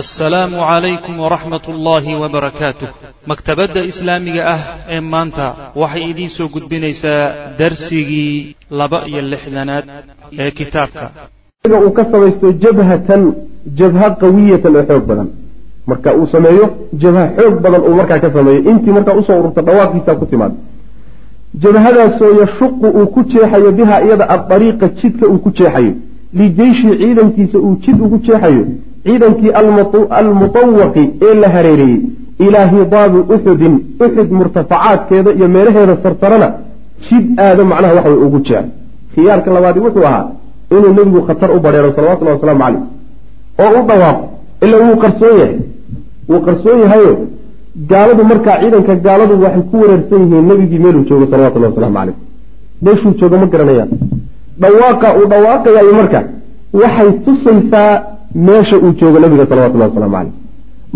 [0.00, 2.88] assalaamu calaykum waraxmat ullaahi wabarakaatuh
[3.30, 4.60] maktabadda islaamiga ah
[4.94, 5.46] ee maanta
[5.82, 7.22] waxay idiin soo gudbinaysaa
[7.58, 9.84] darsigii laba iyo lixdanaad
[10.42, 11.04] ee kitaabka.
[11.86, 13.22] Uu ka samaysto jabhatan
[13.80, 15.28] jabha qawiyatan oo xoog badan.
[15.90, 16.64] Marka uu sameeyo
[17.02, 18.60] jabha xoog badan uu markaa ka sameeyo.
[18.70, 20.56] Intii markaa u soo ururta dhawaaqiisa ku timaado
[21.62, 25.92] jabhadaasoo yashuqu uu ku jeexayo biha iyada adariiqa jidka uu ku jeexayo.
[26.38, 28.64] Lijeyshi ciidankiisa uu jid ugu jeexayo
[29.06, 29.50] ciidankii
[30.20, 32.00] almutawaqi ee la hareereeyey
[32.46, 33.74] ilaa hidaabi uxudin
[34.04, 36.48] uxud murtafacaadkeeda iyo meelaheeda sarsarana
[37.06, 38.66] jid aado macnaha waxa way ugu jeexay
[39.14, 40.24] khiyaarka labaadi wuxuu ahaa
[40.76, 42.82] inuu nebigu khatar u badheero salawatullahi wasalaamu caleyh
[43.64, 44.24] oo u dhawaaqo
[44.64, 45.56] ila wuu qarsoon yahay.
[46.30, 47.12] Wuu qarsoon yahayo
[47.90, 52.16] gaaladu markaa ciidanka gaaladu waxay ku wareersan yihiin nebigii meeluu joogo salawatullahi wasalaamu caleyh
[52.84, 53.90] meeshuu joogo ma garanayaan
[54.62, 56.20] dhawaaqa uu dhawaaqayayo marka
[56.82, 57.90] waxay tusaysaa
[58.34, 60.32] meesha uu joogo nabiga salawatullahi waslamu caleyh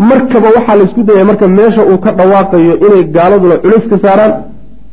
[0.09, 4.33] markaba waxaa laysku dayay marka meesha uu ka dhawaaqayo inay gaaladuna culays ka saaraan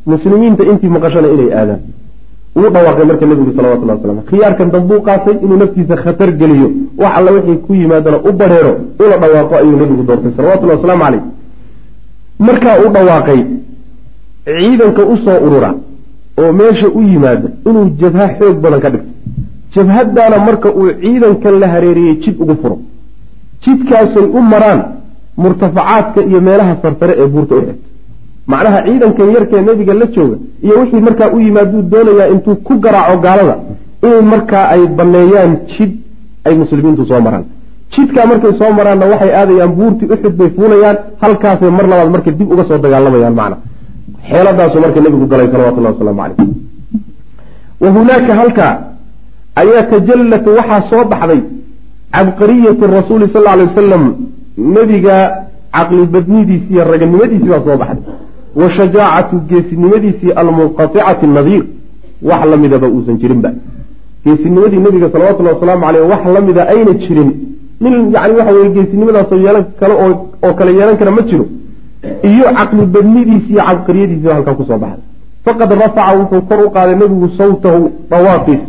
[0.05, 1.79] muslimiinta intii maqashana inay aadaan.
[2.55, 6.67] Wuu dhawaaqay marka nebigu salawatullahi waslam khiyaarkan dambuu qaatay inuu naftiisa khatar geliyo.
[7.01, 8.71] Wax alla wixii ku yimaadana u bareero
[9.05, 11.23] una dhawaaqo ayuu nebigu doortay salawatullahi wasalaamu caleyh
[12.47, 13.39] markaa uu dhawaaqay
[14.45, 15.69] ciidanka u soo urura
[16.41, 19.06] oo meesha u yimaada inuu jabha xoog badan ka dhigto
[19.77, 22.77] jabhadaana marka uu ciidankan la hareeriyey jid ugu furo.
[23.63, 24.79] Jidkaasay u maraan
[25.43, 27.85] murtafacaadka iyo meelaha sarsare ee buurta u xigta.
[28.51, 33.17] Macnaha ciidankan yarkee nebiga la jooga iyo wixii markaa u yimaaduu doonayaa intuu ku garaaco
[33.25, 33.55] gaalada
[34.05, 35.91] inay markaa ay banneeyaan jid
[36.47, 37.45] ay muslimiintu soo maraan.
[37.93, 42.49] Jidkaa markay soo maraanna waxay aadayaan buurtii uxud bay fuulayaan halkaasay mar labaad marka dib
[42.53, 43.57] uga soo dagaalamayaan macna.
[44.29, 46.37] Xeeladaasu marka nebigu galay salawatullahi wasalaamu caleyh
[47.83, 48.71] wa hunaaka halkaa
[49.61, 51.41] ayaa tajallat waxaa soo baxday
[52.15, 54.03] cabqariyatu rasuuli sal alay wasalam
[54.75, 55.15] nebiga
[55.75, 58.03] caqlibadnidiisi iyo raganimadiisii baa soo baxday.
[58.59, 61.63] Wa shajaacatu geesinimadiisii almunqaticati nadiir
[62.29, 63.49] wax la midaba uusan jirinba
[64.25, 67.29] geesinimadii nebiga salawatullahi wasalaamu caleyh wax la mida ayna jirin.
[67.81, 69.93] Nin yani waxa weye geesinimadaasoo yeelan kale
[70.45, 71.45] oo kale yeelan kara ma jiro.
[72.31, 75.03] Iyo caqli badnidiisi iyo cabqariyadiisiba halkaa ku soo baxday.
[75.45, 77.81] Faqad rafaca wuxuu kor u qaaday nebigu sawtahu
[78.11, 78.63] dhawaaqiis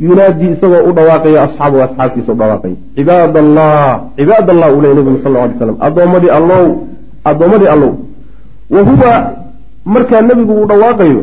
[0.00, 5.18] yunaadii isagoo u dhawaaqaya asxaabu asxaabtiisa u dhawaaqaya cibaad allah cibaad allah uu ley nebigu
[5.24, 6.66] sal alay slam addoommadii allow
[7.24, 7.92] addoommadii allow.
[8.70, 9.12] Wa huwa
[9.84, 11.20] markaa nebigu uu dhawaaqayo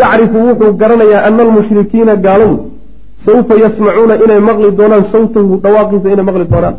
[0.00, 2.56] yacrifu wuxuu garanayaa ana almushrikiina gaaladu
[3.26, 6.76] sawfa yasmacuuna inay maqli doonaan sawtahu dhawaaqiisa inay maqli doonaan.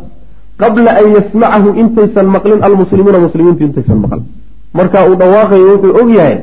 [0.62, 4.24] Qabla an yasmacahu intaysan maqlin almuslimuuna muslimiintu intaysan maqlin.
[4.78, 6.38] Markaa uu dhawaaqayo wuxuu og yahay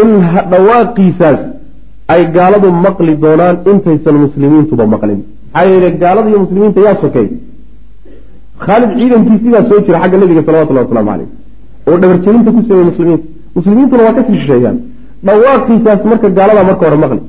[0.00, 0.08] in
[0.52, 1.40] dhawaaqiisaas
[2.12, 5.20] ay gaaladu maqli doonaan intaysan muslimiintuba maqlin.
[5.54, 7.26] Maxaa yeele gaalada iyo muslimiinta yaa sokey
[8.64, 11.28] khaalid ciidankiisiibaa soo jira xagga nabiga salawatullahi waslamu caleyh
[11.88, 13.26] oo dhabarjerinta ku sameeyey muslimiinta.
[13.56, 14.76] Muslimiintuna waa ka sii shisheeyaan
[15.26, 17.20] dhawaaqiisaas marka gaaladaa marka hore maqli.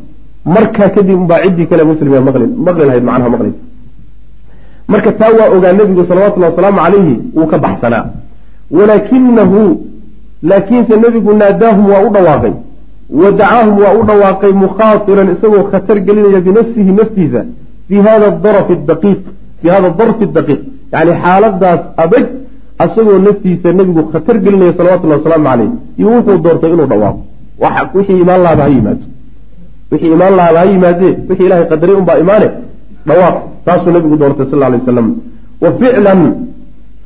[0.56, 3.62] Markaa kadib umbaa ciddii kale muslima maqli maqli lahayd macnaha maqlaysa
[4.94, 8.04] marka taa waa ogaa nebigu salawatullahi wasalaamu calayhi wuu ka baxsanaa.
[8.78, 9.60] Walaakinahu
[10.50, 12.54] laakiinse nebigu naadaahum waa u dhawaaqay
[13.10, 17.42] wa dacaahum waa u dhawaaqay mukhaatiran isagoo khatar gelinaya binafsihi naftiisa
[17.88, 19.22] fi hada darfi daqiiq
[19.62, 20.62] fi hada darfi daqiiq
[20.94, 22.26] yani xaaladaas adag
[22.84, 25.70] asagoo naftiisa nebigu khatar gelinaya salawatullahi wasalaamu caleyh
[26.00, 27.22] iyo wuxuu doortay inuu dhawaaqo
[27.98, 29.06] wixii imaan lahaba ha yimaado
[29.92, 32.48] wixii imaan lahaba ha yimaadee wixii ilahay qadaray unbaa imaane
[33.08, 35.08] dhawaaq taasuu nabigu doortay sal alay waslam
[35.64, 36.22] wa ficlan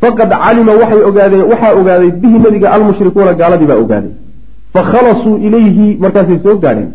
[0.01, 4.13] faqad calima waxay ogaadeen waxaa ogaaday bihi nabiga almushrikuuna gaaladii baa ogaaday
[4.73, 6.89] fakhalasuu ilayhi markaasay soo gaadheen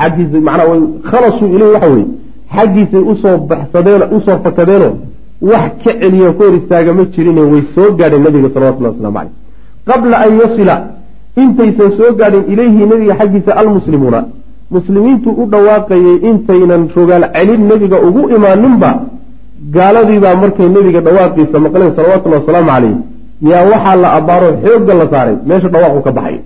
[0.00, 0.76] xaggiisa manaa
[1.10, 2.06] khalasuu ilayhi waxa weye
[2.56, 4.94] xaggiisay u soo baxsadeen u soo fakadeenoo
[5.50, 9.32] wax ka celiyo ka hor istaaga ma jirine way soo gaadheen nabiga salawatullahi waslamu caleyh
[9.88, 10.76] qabla an yasila
[11.42, 14.20] intaysan soo gaadhin ilayhi nabiga xaggiisa almuslimuuna
[14.76, 18.90] muslimiintu u dhawaaqayay intaynan rogaal celin nebiga ugu imaaninba
[19.76, 22.96] gaaladiibaa markay nebiga dhawaaqiisa maqleen salawatullahi wasalaamu caleyh
[23.50, 26.38] yaa waxaa la abaaro xoogga la saaray meesha dhawaaqu ka baxay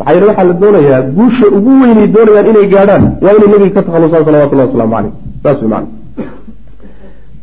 [0.00, 3.82] maxaa yeele waxaa la doonayaa guusha ugu weynay doonayaan inay gaadhaan waa inay nebiga ka
[3.86, 5.12] takhalusaan salawatullahi wasalaamu caleyh
[5.42, 5.88] saas wey macana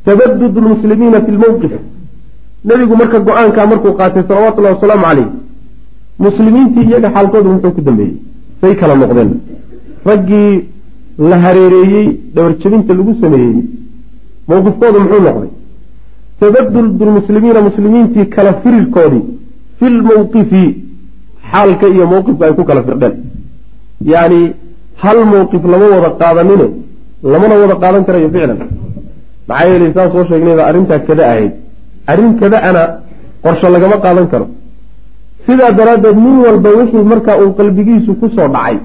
[0.06, 1.74] tabadud lmuslimiina fi lmowqif
[2.70, 5.28] nebigu marka go'aankaa markuu qaatay salawatullahi wasalaamu caleyh
[6.26, 8.16] muslimiintii iyaga xaalkoodu muxuu ku dambeeyey.
[8.62, 9.30] Say kala noqdeen.
[10.10, 10.52] Raggii
[11.30, 13.58] la hareereeyey dhabarjabinta lagu sameeyey
[14.50, 15.52] mowqifkoodu muxuu noqday.
[16.40, 19.24] Tabadud lmuslimiina muslimiintii kala firirkoodii
[19.78, 20.64] fi lmowqifi
[21.52, 23.14] xaalka iyo mowqifka ay ku kala firdheen.
[24.12, 24.42] Yacni
[25.04, 26.68] hal mowqif lama wada qaadanine
[27.32, 28.60] lamana wada qaadan karayo ficlan.
[29.48, 31.54] Maxaa yeelay saa soo sheegnayba arrintaa kada ahayd.
[32.12, 32.84] Arrin kada-ana
[33.44, 34.48] qorsho lagama qaadan karo.
[35.46, 38.78] Sidaa daraaddeed nin walba wixii markaa uu qalbigiisu ku soo dhacay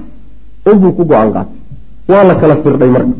[0.69, 1.57] unbuu ku go'aan qaatay.
[2.11, 3.15] Waa la kala firdhay marka.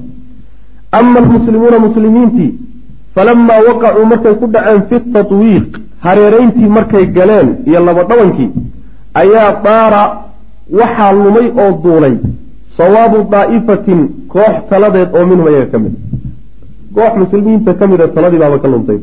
[0.98, 2.51] Ama almuslimuuna muslimiintii
[3.16, 5.68] falamaa waqacuu markay ku dhaceen fi tatwiiq
[6.06, 8.50] hareerayntii markay galeen iyo laba dhabankii
[9.21, 10.04] ayaa daara
[10.80, 12.15] waxaa lumay oo duulay
[12.77, 14.00] sawaabu daa'ifatin
[14.33, 15.94] koox taladeed oo minhum ayaga ka mid
[16.95, 19.00] koox muslimiinta ka mida taladii baaba ka luntay.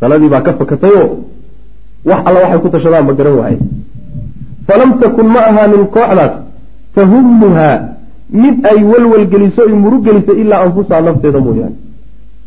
[0.00, 1.08] Taladii baa ka fakatayoo
[2.08, 3.58] wax alla waxay ku tashadaan ma garan waaye
[4.68, 6.34] falam takun ma ahaanin kooxdaas
[6.94, 7.74] tahumuhaa
[8.42, 11.76] mid ay walwalgeliso ay murug gelisay ilaa anfusaha nafteeda mooyaane.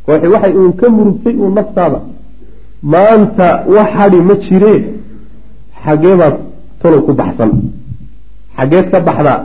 [0.06, 2.00] Kooxi waxay uun ka murugtay uun naftaada.
[2.94, 4.80] Maanta wax hadhi ma jiree
[5.86, 6.36] xageebaad
[6.82, 7.52] talow ku baxsan.
[8.58, 9.40] Xageed ka baxdaa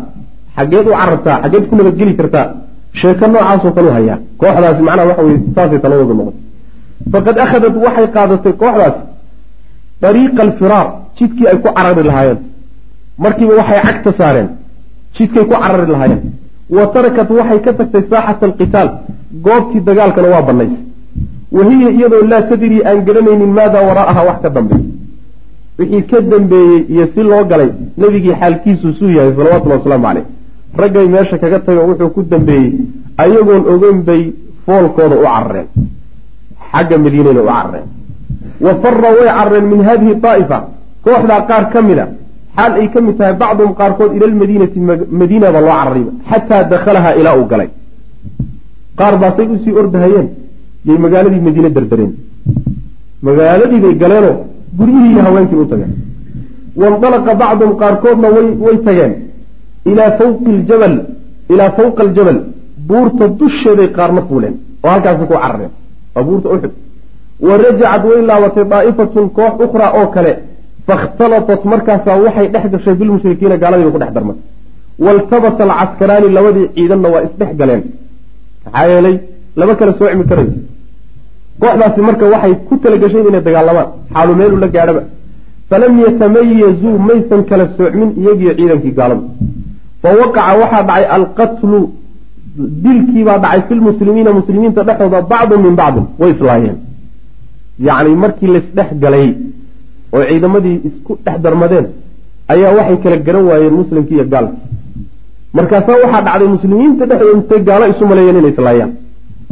[0.57, 2.47] xageed u carartaa xageed ku nabadgeli kartaa
[3.01, 4.19] sheeko noocaasoo kale u hayaa.
[4.41, 6.41] Kooxdaasi macnaha waxa weye saasay taladooda noqotay.
[7.13, 9.01] Faqad akhadat waxay qaadatay kooxdaasi
[10.03, 10.87] dariiqa alfiraar
[11.19, 12.39] jidkii ay ku carari lahaayeen.
[13.23, 14.49] Markiiba waxay cagta saareen
[15.17, 16.23] jidkay ku carari lahaayeen.
[16.77, 18.89] Wa tarakat waxay ka tagtay saaxata alqitaal
[19.47, 20.83] goobtii dagaalkana waa banaysay
[21.57, 24.83] wa hiya iyadoo laa tadrii aan garanaynin maadaa waraa'aha wax ka dambeey
[25.79, 30.25] wixii ka dambeeyey iyo si loo galay nebigii xaalkiisu suu yahay salawatullhi wasalaamu caleyh
[30.81, 32.73] raggay meesha kaga tago wuxuu ku dambeeyey
[33.23, 34.23] ayagoon ogeyn bay
[34.67, 35.69] foolkooda u carareen.
[36.71, 37.87] Xagga madiinayna u carareen.
[38.65, 40.59] Wa fara way carareen min hadihi daa'ifa
[41.05, 42.05] kooxdaa qaar ka mida
[42.57, 44.79] xaal ay ka mid tahay bacduhum qaarkood ila lmadiinati
[45.21, 47.69] madiinaba loo cararayba xataa dakhalahaa ilaa uu galay.
[48.99, 50.29] Qaar baasay u sii ordahayeen
[50.89, 52.13] yay magaaladii madiine derdereen
[53.27, 54.37] magaaladii bay galeenoo
[54.79, 55.93] guryihii haweenkii u tageen.
[56.81, 58.29] Waindalaqa bacduhum qaarkoodna
[58.65, 59.13] way tageen.
[59.91, 60.95] Ilaa fawqi ljabal
[61.53, 62.39] ilaa fawqa aljabal.
[62.89, 65.73] Buurta dusheeday qaarna fuuleen oo halkaasi ku carareen.
[66.15, 66.73] Waa buurta uxud
[67.47, 70.33] wa rajacad way laabatay daa'ifatun koox ukhraa oo kale.
[70.87, 74.37] Fakhtalatat markaasaa waxay dhex gashay bilmushrikiina gaaladiiba ku dhex darmay.
[75.05, 77.83] Waltabasa alcaskaraani labadii ciidanna waa isdhex galeen.
[78.65, 79.17] Maxaa yeelay
[79.59, 80.53] lama kala soocmi karayo
[81.61, 83.89] kooxdaasi marka waxay ku talagasheen inay dagaalamaan.
[84.15, 85.03] Xaalu meelu la gaadhaba.
[85.71, 89.23] Falam yatamayazuu maysan kala soocmin iyagiyo ciidankii gaaladu
[90.03, 91.81] fa waqaca waxaa dhacay alqatlu.
[92.85, 96.05] Dilkiibaa dhacay fi lmuslimiina muslimiinta dhexdooda bacdun min bacdin.
[96.21, 96.77] Way islaayeen.
[97.87, 99.29] Yacni markii laysdhex galay
[100.15, 101.87] oo ciidamadii isku dhex darmadeen
[102.53, 104.61] ayaa waxay kala garan waayeen muslimkii iyo gaalkii.
[105.57, 108.91] Markaasaa waxaa dhacday muslimiinta dhexdooda intay gaalo isu maleeyeen inay islaayaan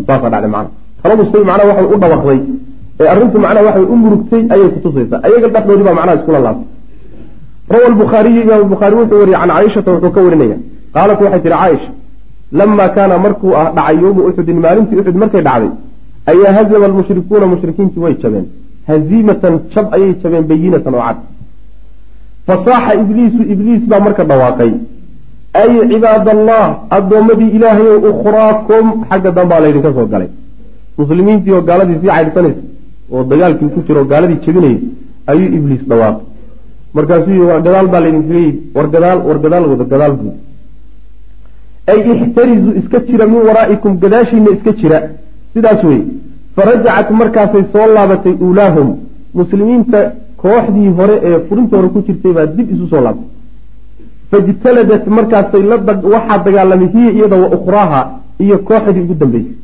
[0.06, 0.70] saasaa dhacday macana
[1.04, 2.40] taladustay macnaha waxay u dhawaqday
[3.00, 6.68] ee arrintu macnaha waxay u murugtay ayay kutusaysaa ayaga dhexdoodii baa macnaha iskula laabtay.
[7.72, 10.56] Rawa albukhaariyu imaam bukhaari wuxuu wariyey can caaishata wuxuu ka warinaya.
[10.94, 11.90] Qaalat waxay tihi caaisha
[12.58, 15.70] lamaa kaana markuu ah dhacay yowmu uxudin maalintii uxud markay dhacday
[16.32, 18.46] ayaa hazama almushrikuuna mushrikiintii way jabeen.
[18.88, 21.18] Haziimatan jab ayay jabeen bayinatan oo cad.
[22.46, 24.72] Fasaaxa ibliisu ibliis baa marka dhawaaqay
[25.62, 26.64] ay cibaad allah
[26.96, 30.30] addoommadii ilaahayow ukhraakum xagga dambaa laydinka soo galay
[30.98, 32.62] muslimiintii oo gaaladii sii caydhsanaysa
[33.12, 34.78] oo dagaalkii ku jira oo gaaladii jebinayay
[35.30, 36.24] ayuu ibliis dhawaaqay.
[36.96, 40.34] Markaasuu yii war gadaal baa laydinkaga yidhi war gadaal war gadaal wada gadaal buud
[41.92, 44.98] ay ixtarizu iska jira min waraa'ikum gadaashiina iska jira.
[45.54, 46.04] Sidaas weye
[46.56, 48.88] farajacat markaasay soo laabatay uulaahum
[49.38, 49.98] muslimiinta
[50.42, 53.28] kooxdii hore ee furinta hore ku jirtay baa dib isu soo laabtay.
[54.30, 55.62] Faijtaladat markaasay
[56.14, 58.00] waxaa dagaalamay hiya iyada wa ukhraaha
[58.44, 59.54] iyo kooxdii ugu dambeysay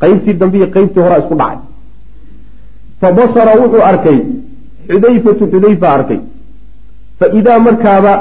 [0.00, 1.58] qeybtii dambe iyo qeybtii horea isku dhacay.
[3.00, 4.18] Fa basara wuxuu arkay
[4.90, 6.20] xudayfatu xudayfa arkay.
[7.18, 8.12] Fa idaa markaaba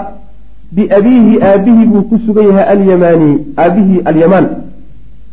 [0.76, 3.30] biabiihi aabihii buu ku sugan yahay alyamaani
[3.64, 4.48] aabihii alyamaan.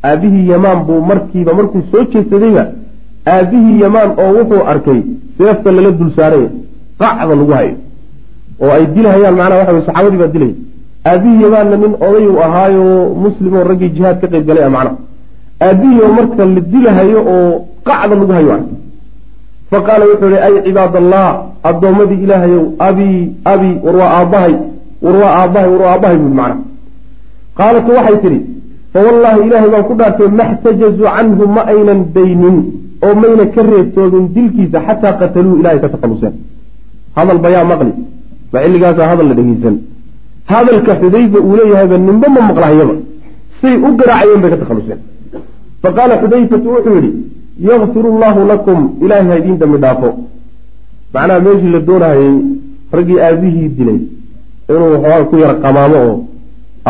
[0.08, 2.64] Aabihii yamaan buu markiiba markuu soo jeedsadayba
[3.34, 5.00] aabihii yamaan oo wuxuu arkay
[5.38, 6.48] seefta lala dul saaraya
[7.00, 7.74] qacda lagu hayo.
[8.62, 10.54] Oo ay dilhayaan macnaha waxa wey saxaabadii baa dilaya
[11.10, 12.84] aabihii yamaanna nin oday uu ahaayo
[13.24, 14.96] muslim oo raggii jihaad ka qayb galay a macnaha
[15.60, 17.52] aabihii oo marka la dilahayo oo
[17.88, 18.76] qacda lagu hayo arkay
[19.70, 21.26] fa qaala wuxuu ihi ay cibaad allah
[21.70, 23.18] addoommadii ilaahayow abii
[23.52, 24.54] abii war aabbahay
[25.04, 26.58] war waa aabbahay war waa aabbahay buui macnaha.
[27.58, 28.38] Qaalat waxay tidhi
[28.92, 32.56] fawallaahi ilaahay baan ku dhaartay maxtajazuu canhu ma aynan daynin
[33.06, 36.34] oo mayna ka reebtoobin dilkiisa xataa qataluuhu ilahay ka takhaluseen
[37.16, 37.92] hadal bayaa maqli
[38.52, 39.74] ma xilligaasaa hadal la dhegeysan
[40.52, 42.94] hadalka xudayfa uu leeyahayba ninba ma maqlahayaba
[43.60, 45.00] say u garaacayeen bay ka takhaluseen
[45.86, 47.10] fa qaala xudayfatu wuxuu yidhi
[47.68, 50.08] yakfiru allaahu lakum ilaahay ha idiin dambi dhaafo
[51.14, 52.34] macnaha meeshii la doonahayey
[52.98, 53.98] raggii aabihii dilay
[54.70, 56.16] inuu waxoogaa ku yara qamaamo oo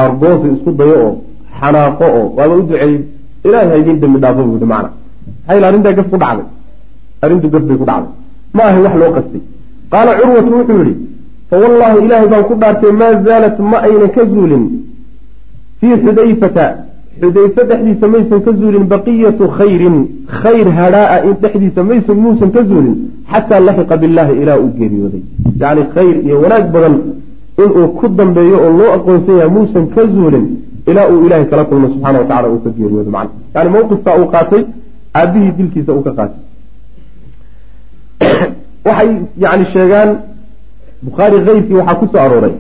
[0.03, 1.13] argoosi isku dayo oo
[1.59, 2.97] xanaaqo oo waaba u duceeyey
[3.47, 4.91] ilaahay ha idiin dambi dhaafo buu yihi macna
[5.47, 6.47] maxaa yila arrintaa gaf ku dhacday
[7.25, 8.13] arrintu gaf bay ku dhacday
[8.57, 9.43] ma ahay wax loo qastay
[9.93, 10.95] qaala curwatu wuxuu yidhi
[11.51, 14.65] fawallaahi ilaahay baan ku dhaartay maa zaalat ma aynan ka zuulin
[15.81, 16.67] fii xudayfata
[17.21, 19.97] xudayfe dhexdiisa maysan ka zuulin baqiyatu khayrin
[20.41, 22.97] khayr hadhaaa in dhexdiisa maysan muusan ka zuulin
[23.33, 25.23] xataa laxiqa billaahi ilaa uu geeriyooday.
[25.61, 26.95] Yacni khayr iyo wanaag badan
[27.65, 30.47] inuu ku dambeeyo oo loo aqoonsan yahay muusan ka zuulin
[30.91, 34.29] ilaa uu ilaahay kala kulmo subxana wa tacala uu ka geeriyoodo macna yani mawqifkaa uu
[34.35, 34.63] qaatay
[35.21, 36.41] aabihii dilkiisa uu ka qaatay.
[38.87, 39.11] Waxay
[39.45, 40.11] yani sheegaan
[41.07, 42.55] bukhaari keyrkii waxaa ku arooray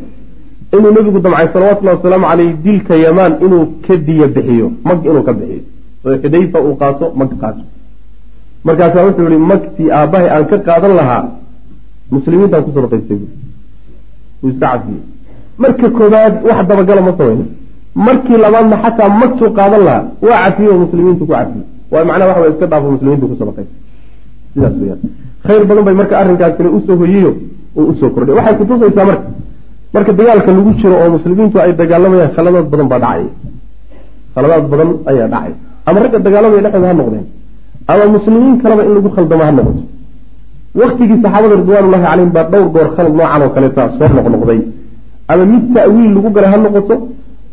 [0.72, 5.32] inuu nebigu damcay salawatullahi wasalaamu caleyh dilka yamaan inuu ka diya bixiyo mag inuu ka
[5.38, 5.62] bixiyo.
[6.06, 7.62] Oo xudayfa uu qaato mag qaato.
[8.66, 11.22] Markaasaa wuxuu yihi magtii aabbahay aan ka qaadan lahaa
[12.14, 13.26] muslimiintaan ku sadaqaystay bu
[14.42, 15.00] wuu iska cafiyey
[15.62, 17.44] marka koobaad wax dabagala ma samayna
[18.06, 22.40] markii labaadna xataa magtuu qaadan lahaa waa cafiyey oo muslimiintu ku cafiyey waay macnaha waxa
[22.44, 23.78] way iska dhaafo muslimiintu ku sadaqaystay
[24.54, 25.00] sidaas weyaan
[25.46, 27.30] khayr badan bay marka arrinkaasina u soo hoyiyo
[27.78, 28.34] oo u soo kordhay.
[28.38, 29.26] Waxay kutusaysaa marka
[29.96, 33.28] marka dagaalka lagu jiro oo muslimiintu ay dagaalamayaan khaladaad badan baa dhacaya
[34.34, 35.52] khaladaad badan ayaa dhacay.
[35.88, 37.24] Ama ragga dagaalamaya dhexdooda ha noqdeen.
[37.90, 39.82] Ama muslimiin kaleba in lagu khaldamo ha noqoto.
[40.80, 44.60] Waktigii saxaabada ridwaanullahi calayhim baa dhowr goor khalad noocan oo kaleeta soo noqnoqday
[45.32, 46.94] ama mid ta'wiil lagu galay ha noqoto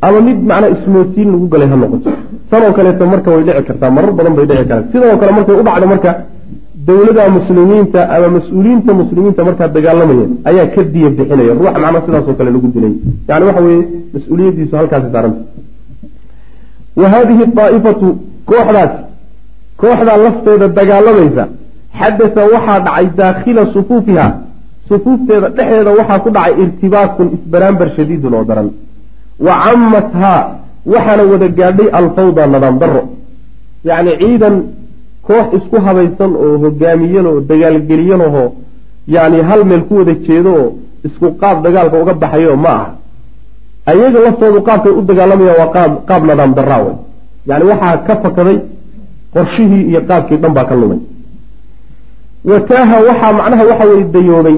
[0.07, 2.09] ama mid macnaa ismootiin lagu galay ha noqoto.
[2.49, 5.63] Tanoo kaleeto marka way dhici kartaa marar badan bay dhici kartaa sidoo kale markay u
[5.67, 6.11] dhacdo marka
[6.87, 12.51] dowladda muslimiinta ama mas'uuliyiinta muslimiinta markaa dagaalamaya ayaa ka diya bixinaya ruuxa macnaa sidaasoo kale
[12.55, 12.93] lagu dilay.
[13.29, 13.83] Yani waxa weeye
[14.15, 15.41] mas'uuliyaddiisu halkaasi saaranta
[17.01, 18.07] wa haadihi daa'ifatu
[18.49, 18.93] kooxdaas
[19.81, 21.43] kooxdaa lafteeda dagaalamaysa
[21.99, 24.27] xadasa waxaa dhacay daakhila sufuufiha.
[24.89, 28.69] Sufuufteeda dhexdeeda waxaa ku dhacay irtibaakun isbaraambar shadiidun oo daran.
[29.45, 30.39] Wa cammathaa
[30.93, 33.03] waxaana wada gaadhay alfawda nadaam daro
[33.89, 34.55] yacni ciidan
[35.27, 38.47] koox isku habaysan oo hogaamiyan oo dagaalgeliyan ahoo
[39.15, 40.69] yacni hal meel ku wada jeedo oo
[41.07, 42.87] isku qaab dagaalka uga baxayo ma aha.
[43.91, 46.95] Ayaga laftoodu qaabkay u dagaalamayaan waa qaab qaab nadaam daraa wey
[47.49, 48.57] yacni waxaa ka fakaday
[49.33, 50.99] qorshihii iyo qaabkii dhan baa ka lumay.
[52.49, 54.57] Wataaha waxaa macnaha waxa weye dayoobay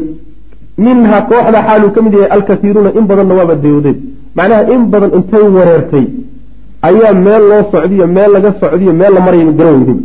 [0.86, 3.98] minha kooxda xaaluu ka mid yahay alkaiiruuna in badanna waaba dayoodeen
[4.38, 6.06] macnaha in badan intay wareertay.
[6.88, 10.00] Ayaa meel loo socdiyo meel laga socdiyo meel la maraya garan weyday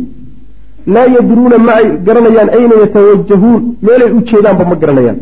[0.87, 5.17] laa yadruuna ma ay garanayaan ayna yatawajahuun meelay u jeedaanba ma garanayaan.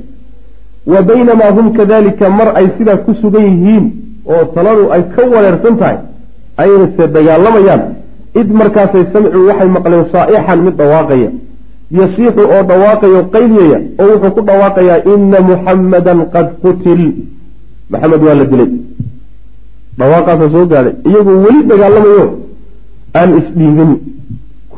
[0.92, 3.86] Wa baynamaa hum kadalika mar ay sidaa ku sugan yihiin
[4.34, 5.98] oo taladu ay ka wareersan tahay
[6.64, 7.82] aynase dagaalamayaan
[8.42, 11.30] id markaasay samcuu waxay maqleen saa'ixan mid dhawaaqaya.
[12.00, 17.02] Yasiixu oo dhawaaqayo qayliyaya oo wuxuu ku dhawaaqayaa ina muxammadan qad qutil.
[17.92, 18.70] Maxamed waa la dilay.
[20.00, 22.26] Dhawaaqaasa soo gaadhay iyagoo weli dagaalamayo
[23.20, 23.92] aan isdhiibin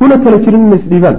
[0.02, 1.16] kuna tala jirin ina isdhiibaan.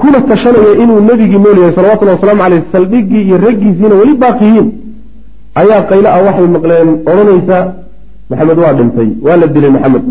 [0.00, 4.66] Kuna tashanaya inuu nebigii nool yahay salawatullahi wasalaamu caleyh saldhiggii iyo raggiisiina weli baaqiyiin
[5.60, 7.58] ayaa qaylo ah waxay maqleen odhanaysa
[8.30, 10.04] maxamed waa dhintay waa la dilay maxamed.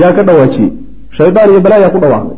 [0.00, 0.70] Yaa ka dhawaajiyey
[1.18, 2.36] shaydaan iyo balaayaa ku dhawaaqday.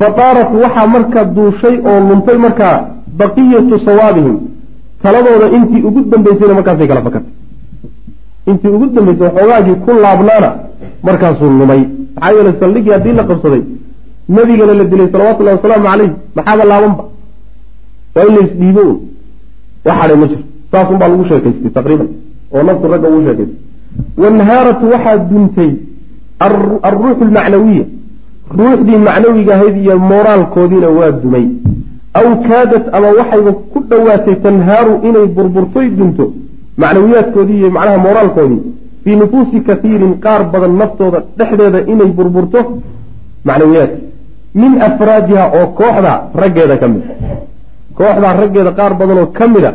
[0.00, 2.76] Fataarat waxaa marka duushay oo luntay markaa
[3.20, 4.36] baqiyatu sawaabihim.
[5.02, 7.32] Taladooda intii ugu dambaysayna markaasay kala fakatay.
[8.50, 10.50] Intii ugu dambaysay waxoogaagii ku laabnaana
[11.06, 11.82] markaasuu lumay
[12.16, 13.62] maxaa yeele saldhigii haddii la qabsaday
[14.28, 17.04] nebigana la dilay salawatullahi wasalaamu caleyh maxaaba laabanba
[18.16, 18.98] waa in laysdhiibo un
[19.84, 20.42] waxadhay ma jiro.
[20.72, 22.08] Saasun baa lagu sheekaystay taqriiban
[22.54, 23.58] oo naftu ragga ugu sheekaystay.
[24.22, 25.70] Wanhaaratu waxaa duntay
[26.86, 27.84] alruuxu almacnawiya
[28.58, 31.46] ruuxdii macnawiga ahayd iyo moraalkoodiina waa dumay.
[32.18, 36.24] Aw kaadat ama waxayba ku dhowaatay tanhaaru inay burburtoy dunto
[36.82, 38.60] macnawiyaadkoodii iyo macnaha moraalkoodii
[39.04, 42.60] fii nufuusi kaiirin qaar badan naftooda dhexdeeda inay burburto
[43.48, 43.98] macnawiyaadka
[44.60, 47.02] min afraadiha oo kooxda raggeeda ka mid
[47.98, 49.70] kooxdaa raggeeda qaar badanoo ka mida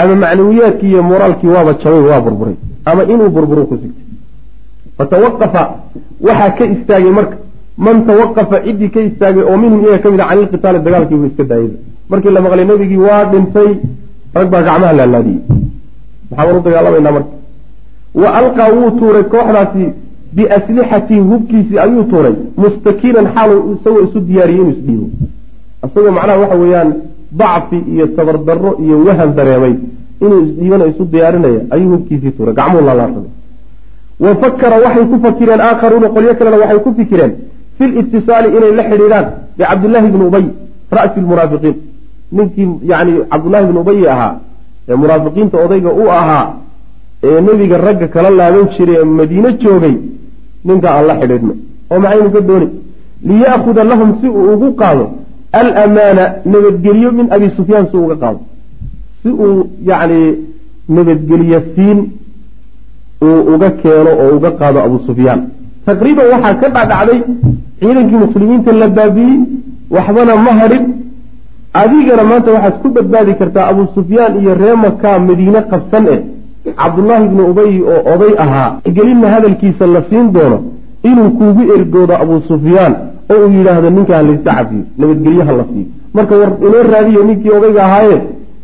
[0.00, 2.56] ama macnawiyaadkii iyo moraalkii waaba jabay waa burburay
[2.90, 4.04] ama inuu burburo ku sigtay
[4.98, 5.62] fatawaqafa
[6.26, 7.36] waxaa ka istaagay marka
[7.84, 11.44] man tawaqafa ciddii ka istaagay oo minhum iyaga ka mid a cani ilqitaali dagaalkiibu iska
[11.50, 11.70] daayay
[12.10, 13.70] markii la maqlay nebigii waa dhintay
[14.38, 15.40] rag baa gacmaha laalaadiyey
[16.30, 17.30] maxaa war u dagaalamaynaa marka
[18.14, 19.84] wa alqaa wuu tuuray kooxdaasi
[20.36, 25.06] biaslixatihi hubkiisii ayuu tuuray mustakiinan xaalu isagoo isu diyaariyey inuu isdhiibo
[25.86, 26.90] isagoo macnaha waxa weeyaan
[27.40, 29.74] dacfi iyo tabardarro iyo wahan dareemay
[30.24, 33.30] inuu isdhiibana isu diyaarinaya ayuu hubkiisii tuuray gacmuhu laalaarsaday
[34.24, 37.32] wa fakara waxay ku fakireen aakharuuna qolyo kalena waxay ku fikireen
[37.78, 39.26] fi litisaali inay la xidhiidhaan
[39.58, 40.44] bicabdillahi bni ubay
[40.98, 41.76] ra'si lmunaafiqiin
[42.36, 44.34] ninkii yani cabdullahi bni ubayi ahaa
[44.88, 46.46] ee munaafiqiinta odayga u ahaa
[47.28, 49.94] ee nebiga ragga kala laaban jiray ee madiine joogay
[50.66, 51.52] ninka aan la xidhiidhno
[51.92, 52.68] oo maxaynu ka dooni?
[53.28, 55.04] Liya'khuda lahum si uu ugu qaado
[55.60, 58.40] alamaana nabadgelyo min abi sufyaan si uu uga qaado.
[59.22, 60.20] Si uu yacni
[60.96, 61.98] nabadgelyo siin
[63.26, 65.40] uu uga keeno oo uga qaado abu sufyaan.
[65.86, 67.18] Taqriiban waxaa ka dhacdhacday
[67.80, 69.38] ciidankii muslimiinta la baabi'iyey
[69.94, 70.84] waxbana ma hadhin
[71.82, 76.20] adigana maanta waxaad ku badbaadi kartaa abu sufyaan iyo ree makaa madiine qabsan eh
[76.80, 80.58] cabdullaahi ibnu ubay oo oday ahaa gelinna hadalkiisa la siin doono
[81.10, 82.94] inuu kuugu ergoodo abu sufyaan
[83.32, 87.82] oo uu yidhaahdo ninkaan layska cafiyo nabadgelyaha la siiyo marka war inoo raadiyo ninkii odayga
[87.86, 88.16] ahaaye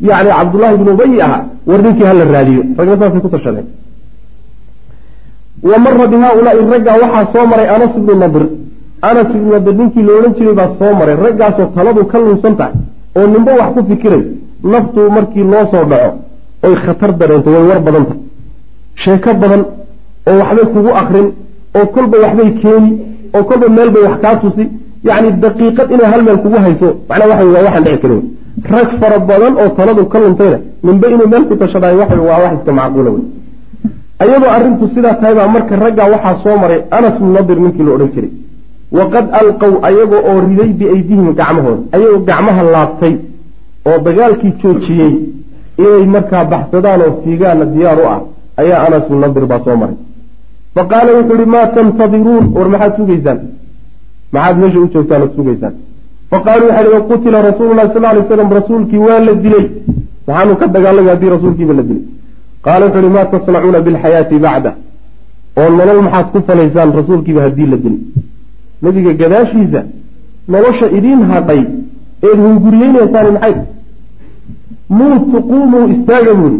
[0.09, 2.61] yacni cabdullaahi ibnu ubay ahaa war ninkii hala raadiyo.
[2.77, 3.65] Ragna saasay ku tashadeen.
[5.63, 8.45] Wa mara bi haaulaai raggaa waxaa soo maray anas ibnu nadir
[9.09, 11.15] anas ibnu nadir ninkii la odhan jiray baa soo maray.
[11.25, 12.73] Raggaasoo taladu ka lunsan tahay
[13.17, 14.23] oo ninbo wax ku fikiray
[14.63, 16.11] naftu markii loo soo dhaco
[16.65, 18.21] oy khatar dareento way war badan tahay
[19.03, 19.61] sheeko badan
[20.29, 21.27] oo waxbay kugu akrin
[21.77, 22.91] oo kolba waxbay keeni
[23.35, 24.63] oo kolba meel bay wax kaa tusi
[25.07, 28.21] yacni daqiiqad inay hal meel kugu hayso macnaa waxa waa waxaan dhici karin.
[28.73, 32.53] Rag fara badan oo taladu ka luntayna ninbe inuu meel ku tashadaay waxa waa wax
[32.57, 33.23] iska macquula wey
[34.23, 38.09] ayadoo arrintu sidaa tahay baa marka raggaa waxaa soo maray anas bnu ninkii la odhan
[38.15, 38.31] jiray.
[38.97, 41.81] Waqad alqow ayagoo oo riday biaydihim gacmahooda.
[41.95, 43.13] Ayagoo gacmaha laabtay
[43.89, 45.13] oo dagaalkii joojiyey
[45.83, 48.19] inay markaa baxsadaan oo fiigaana diyaar u ah
[48.61, 49.97] ayaa anas bnu nadir baa soo maray.
[50.75, 53.39] Fa qaala wuxuu ihi maa tantadiruun war maxaad sugaysaan?
[54.33, 55.73] Maxaad meesha u joogtaan ood sugaysaan?
[56.31, 59.65] Fa qaaluu waxay hi qutila rasuululahi sal lay slam rasuulkii waa la dilay.
[60.27, 62.03] Maxaanu ka dagaalamay haddii rasuulkiiba la dilay.
[62.65, 64.71] Qaala wuxuu ihi maa tasnacuuna bilxayaati bacda?
[65.59, 68.01] Oo nolol maxaad ku falaysaan rasuulkiiba haddii la dilay.
[68.83, 69.81] Nebiga gadaashiisa
[70.53, 71.61] nolosha idiin hadhay
[72.27, 73.55] eed hunguriyeynaysaan maxay
[74.97, 76.59] muutu quumuu istaaga buuri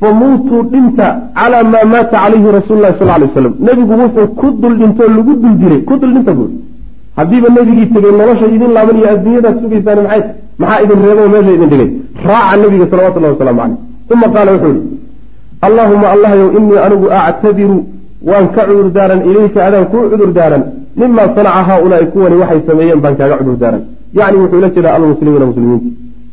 [0.00, 1.06] fa muutuu dhinta
[1.38, 5.32] calaa maa maata calayhi rasuulu lahi sal lay slam nebigu wuxuu ku dul dhintoo lagu
[5.42, 6.54] dul dilay ku dul dhinta buuri
[7.18, 10.22] haddiiba nebigii tegey nolosha idin laaban iyo adduunyadaad sugaysaan maxay?
[10.60, 11.90] Maxaa idin reebo meesha idin dhigay?
[12.28, 13.78] Raaca nebiga salawatullahi wasalaamu caleyh
[14.14, 14.96] uma qaala wuxuu yihi
[15.66, 17.76] allaahuma allahyow inii anigu actadiru
[18.28, 20.62] waan ka cudur daaran ilayka adaan kuu cudur daaran
[20.96, 23.82] mima sanaca haaulaai kuwani waxay sameeyeen baan kaaga cudur daaran
[24.18, 25.88] yacni wuxuu la jeedaa almuslimiina muslimiinta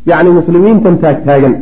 [0.09, 1.53] yacni muslimiintan taagtaagan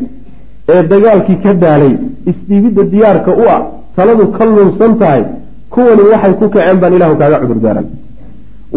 [0.74, 1.94] ee dagaalkii ka daalay
[2.32, 3.62] isdhiibidda diyaarka u ah
[3.96, 5.24] taladu ka lunsan tahay
[5.74, 7.86] kuwani waxay ku kaceen baan ilahu kaaga cudur daaran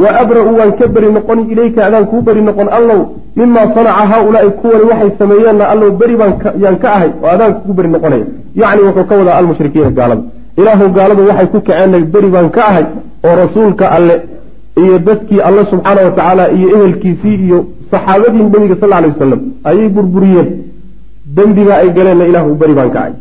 [0.03, 3.01] wa abra-u waan ka beri noqon ilayka adaan kuu beri noqon allow
[3.39, 7.89] mimaa sanaca haaulaai kuwani waxay sameeyeenna allow beri baanyaan ka ahay oo adaan kugu beri
[7.95, 8.27] noqonaya
[8.61, 10.23] yacni wuxuu ka wadaa almushrikiina gaalada
[10.61, 12.85] ilaahu gaaladu waxay ku kaceenna beri baan ka ahay
[13.27, 14.15] oo rasuulka alle
[14.83, 17.59] iyo dadkii alle subxaana wa tacaala iyo ehelkiisii iyo
[17.95, 20.49] saxaabadii nebiga sal alay wasalam ayay burburiyeen.
[21.37, 23.15] Dembigaa ay galeenna ilaahu beri baan ka ahay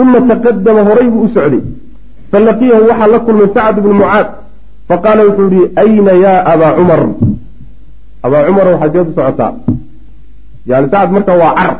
[0.00, 1.62] uma taqadama horay buu u socday.
[2.30, 4.28] Falaqiyahu waxaa la kulmay sacd bnu mucaad.
[4.88, 7.02] Faqaala wuxuu yihi ayna yaa abaa cumar?
[8.24, 9.52] Abaa cumar waxaad geed u socotaa.
[10.70, 11.72] Yani sacad marka waa car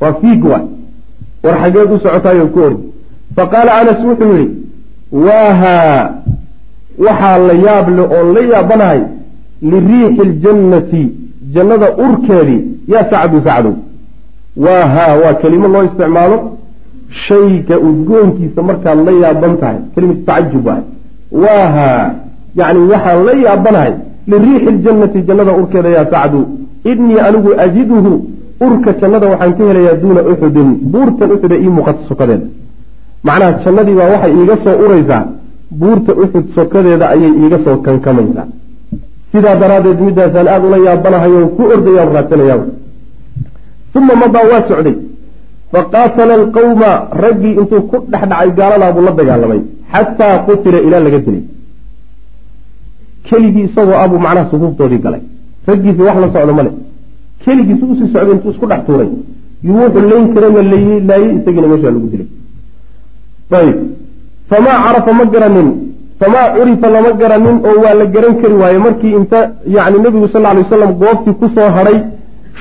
[0.00, 0.66] waa fiig waay
[1.44, 2.82] war xageed u socotaayo ku ordi
[3.36, 4.48] faqaala anas wuxuu yihi
[5.12, 6.10] waahaa
[6.98, 9.02] waxaa la yaab le oon la yaabanahay
[9.62, 11.04] liriixi iljannati
[11.54, 12.60] jannada urkeedii
[12.92, 13.74] yaa sacdu sacdow
[14.64, 16.36] waahaa waa kelimo loo isticmaalo.
[17.26, 20.82] Shayga udgoonkiisa markaad la yaaban tahay kelimatu tacajub waay.
[21.42, 22.04] Waahaa
[22.58, 23.92] yacni waxaan la yaabanahay
[24.30, 26.40] liriixi iljannati jannada urkeeda yaa sacdu
[26.90, 28.12] idnii anigu ajiduhu
[28.66, 32.46] urka jannada waxaan ka helayaa duuna uxudin buurtan uxuda ii muuqata sokadeeda
[33.26, 35.22] macnaha jannadii baa waxay iiga soo uraysaa
[35.80, 38.46] buurta uxud sokadeeda ayay iiga soo kankamaysaa
[39.34, 42.60] sidaa daraaddeed midaasaan aada ula yaabanahay oon ku ordayaan raadsanayaa
[43.98, 44.96] uma madaa waa socday.
[45.72, 46.90] Faqaatala alqawma
[47.24, 49.60] raggii intuu ku dhexdhacay gaaladaa buu la dagaalamay
[49.92, 51.44] xataa qutila ilaa laga dilay.
[53.26, 55.22] Keligii isagoo abuu macnaha sufuuftoodii galay.
[55.68, 56.70] Raggiisi wax la socdo male
[57.44, 59.10] keligiisu u sii socday intuu isku dhex tuuray
[59.66, 60.60] yuu wuxuu layn karana
[61.08, 62.28] laayey isagiina meeshaa lagu dilay.
[63.58, 63.76] Ayb
[64.50, 65.68] famaa carafa ma garanin
[66.20, 69.38] famaa curifa lama garanin oo waa la garan kari waaye markii inta
[69.76, 71.98] yacni nebigu sal alay wasalam goobtii ku soo hadhay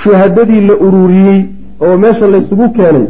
[0.04, 1.40] shuhadadii la ururiyey
[1.86, 3.06] oo meesha laysugu keenay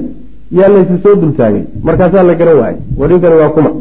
[0.59, 3.71] yaa laysi soo dultaagay markaasaa la garan waayey warinkani waa kuma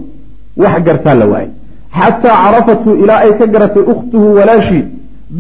[0.63, 1.51] wax gartaa la waayey
[1.99, 4.85] xataa carafatu ilaa ay ka garatay ukhtuhu walaashii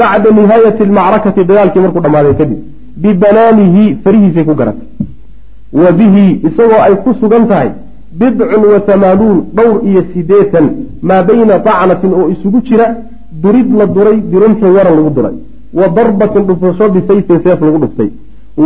[0.01, 2.59] bacda nihaayati almacrakati dagaalkii markuu dhammaaday kadib
[3.05, 4.89] bibanaanihi farihiisay ku garatay
[5.83, 7.71] wa bihi isagoo ay ku sugan tahay
[8.21, 10.67] bidcun wa hamaanuun dhowr iyo sideetan
[11.09, 12.87] maa bayna tacnatin oo isugu jira
[13.43, 15.35] durid la duray birumxin waran lagu duray.
[15.79, 18.11] Wa darbatin dhufasho bisayfin seef lagu dhuftay.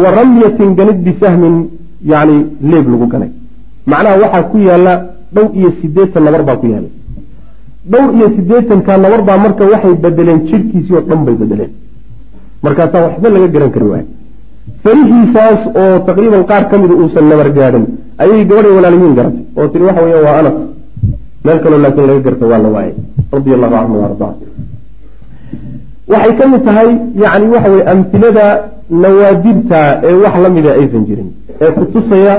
[0.01, 1.55] Wa ramyatin ganid bisahmin
[2.13, 2.37] yani
[2.71, 3.31] leeb lagu ganay
[3.91, 4.93] macnaha waxaa ku yaalla
[5.35, 6.91] dhow iyo sideetan nabar baa ku yaalla
[7.93, 11.71] dhowr iyo siddeetanka nabar baa marka waxay bedeleen jidhkiisii oo dhan bay bedeleen
[12.65, 14.07] markaasaa waxba laga garan kari waayo
[14.87, 17.85] farihiisaas oo taqriiban qaar ka mida uusan nabar gaadhin
[18.23, 20.57] ayay gabadhay walaaliyiin garatay oo tiri waxa weya waa anas.
[21.45, 22.95] Meel kaloo laakiin laga garta waa la waayay
[23.35, 24.33] radia allahu canhu ardaa
[26.13, 26.89] waxay ka mid tahay
[27.23, 28.47] yani waxa weye amtilada
[29.03, 31.29] nawaadirta ee wax la mida aysan jirin
[31.65, 32.35] ee kutusaya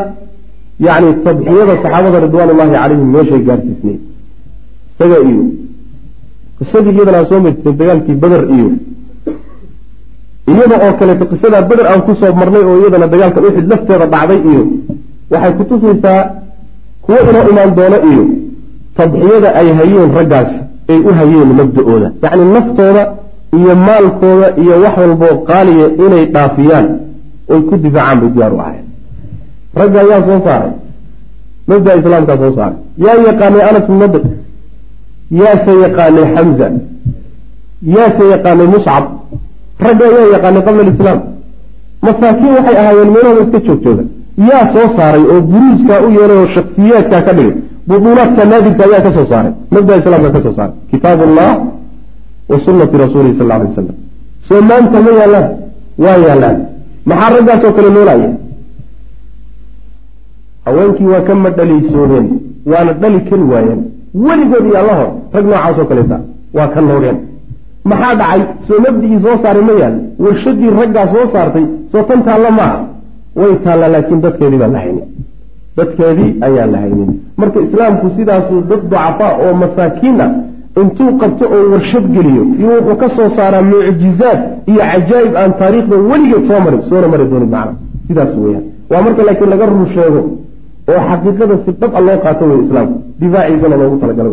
[0.87, 3.99] yani tadxiyada saxaabada ridwaan ullahi calayhim meeshay gaarsiisneyd
[4.93, 5.43] isaga iyo
[6.59, 8.67] qisadii iyadana soo martay dagaalkii beder iyo
[10.51, 14.39] iyada oo kaleeto qisadaa beder aan ku soo marnay oo iyadana dagaalkan uxid lafteeda dhacday
[14.51, 14.61] iyo
[15.31, 16.21] waxay kutusaysaa
[17.05, 18.23] kuwo inoo imaan doono iyo
[18.97, 20.51] tadxiyada ay hayeen raggaas
[20.91, 22.07] ay u hayeen mabda-ooda.
[22.23, 23.03] Yacni naftooda
[23.57, 26.87] iyo maalkooda iyo wax walboo qaaliya inay dhaafiyaan
[27.53, 28.85] oy ku difaacaan bay diyaar u ahayn
[29.79, 30.71] ragga yaa soo saaray.
[31.69, 32.77] Mabda islaamkaa soo saaray.
[33.05, 34.23] Yaa yaqaanay anas bin nadir
[35.41, 36.67] yaase yaqaanay xamza
[37.95, 39.03] yaase yaqaanay muscab
[39.85, 41.19] ragga yaa yaqaanay qabla alislaam
[42.05, 44.03] masaakiin waxay ahaayeen meelahooda iska joog jooga
[44.49, 47.53] yaa soo saaray oo buruuskaa u yeelay oo shaksiyaadkaa ka dhigay.
[47.89, 49.51] Buduulaadka naadirka ayaa ka soo saaray.
[49.73, 50.75] Mabda islaamka ka soo saaray.
[50.91, 51.51] Kitaab ullah
[52.49, 53.95] wa sunati rasuulihi sal alay wasalam
[54.47, 55.47] soo maanta ma yaallaan
[56.03, 56.57] waa yaallaan
[57.09, 58.29] maxaa raggaasoo kale noolaya
[60.65, 62.27] haweenkii waa ka madhalaysoodeen
[62.71, 63.81] waana dhali kari waayeen.
[64.25, 66.17] Weligood iyo allahood rag noocaasoo kaleeta
[66.57, 67.17] waa ka noogeen
[67.89, 68.41] maxaa dhacay?
[68.67, 69.95] Soo mabdigii soo saaray ma yaal.
[70.23, 72.79] Warshadii raggaa soo saartay soo tan taalla maaha
[73.35, 75.05] way taalla laakiin dadkeedii baan la haynin
[75.77, 77.09] dadkeedii ayaan la haynin
[77.39, 80.29] marka islaamku sidaasuu dad ducafaa oo masaakiin ah
[80.81, 84.39] intuu qabto oo warshad geliyo iyo wuxuu ka soo saaraa mucjizaad
[84.71, 87.73] iyo cajaa'ib aan taariikhda weligeed soo marin soona mari doonin macna.
[88.07, 90.21] Sidaas weyaan waa marka laakiin laga run sheego
[90.91, 92.95] oo xaqiiqada si dhab a loo qaato wey islaamku.
[93.21, 94.29] Difaaciisana loogu talagala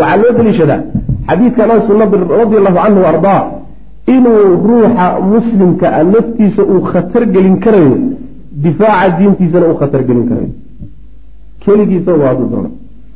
[0.00, 0.80] waxaa loo deliishadaa
[1.28, 1.86] xadiidkan anas
[2.40, 3.40] radi allahu canhu ardaa
[4.14, 7.96] inuu ruuxa muslimka a naftiisa uu khatar gelin karayo
[8.64, 10.50] difaaca diintiisana uu khatar gelin karayo.
[11.62, 12.70] Keligii isagoo hadduu doono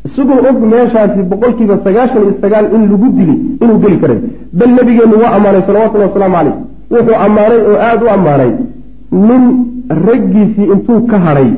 [0.07, 4.21] isagoo og meeshaasi boqolkiiba sagaashan iyo sagaal in lagu dili inuu geli karayo.
[4.59, 6.57] Bal nabigeenu waa ammaanay salawatullahi wasalaamu caleyh
[6.93, 8.51] wuxuu ammaanay oo aada u ammaanay.
[9.29, 9.43] Nin
[10.09, 11.51] raggiisii intuu ka hadhay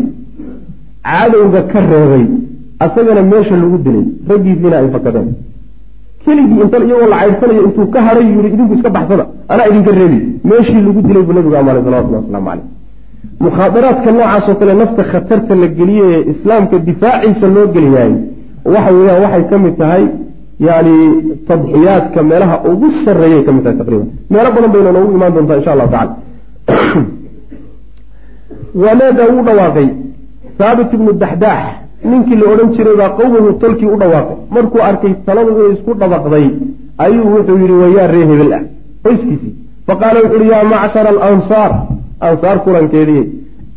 [1.09, 2.25] cadowga ka reebay
[2.85, 5.29] asagana meesha lagu dilay raggiisiina ay fakadeen
[6.29, 10.19] keligii inta iyagoo la cayrsanayo intuu ka hadhay yii idinku iska baxsada anaa idinka reebi
[10.51, 12.67] meeshii lagu dilay buu nabigu ammaanay salawatullah waslamu caleyh
[13.45, 18.13] mukhaadaraadka noocaasoo kale nafta khatarta la geliye ee islaamka difaaciisa loo geliyaay
[18.75, 20.05] waxa weeyaan waxay ka mid tahay
[20.69, 20.95] yani
[21.49, 24.09] tadxiyaadka meelaha ugu sarreeyay ka mid tahay taqriiban.
[24.33, 26.15] Meelo badan bayna noogu imaan doontaa insha allahu tacala
[28.83, 29.89] wanaada wuu dhawaaqay
[30.59, 31.63] haabit ibnu daxdaax
[32.05, 34.37] ninkii la odhan jiray baa qowmuhu tolkii u dhawaaqay.
[34.55, 36.47] Markuu arkay taladu inay isku dhabaqday
[37.05, 38.63] ayuu wuxuu yidhi wayaa ree hebel ah
[39.05, 39.55] qoyskiisii.
[39.87, 41.73] Faqaala wuxu uhi yaa macshara alansaar
[42.29, 43.25] ansaar kulankeedii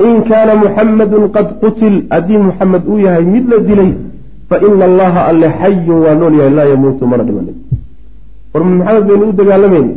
[0.07, 3.91] in kaana muxamadun qad qutil haddii muxamed uu yahay mid la dilay
[4.49, 7.55] fa ina allaha alle xayun waa nool yahay laa yamuutu mana dhimanin.
[8.53, 9.95] War maxamed baynu u dagaalamaynay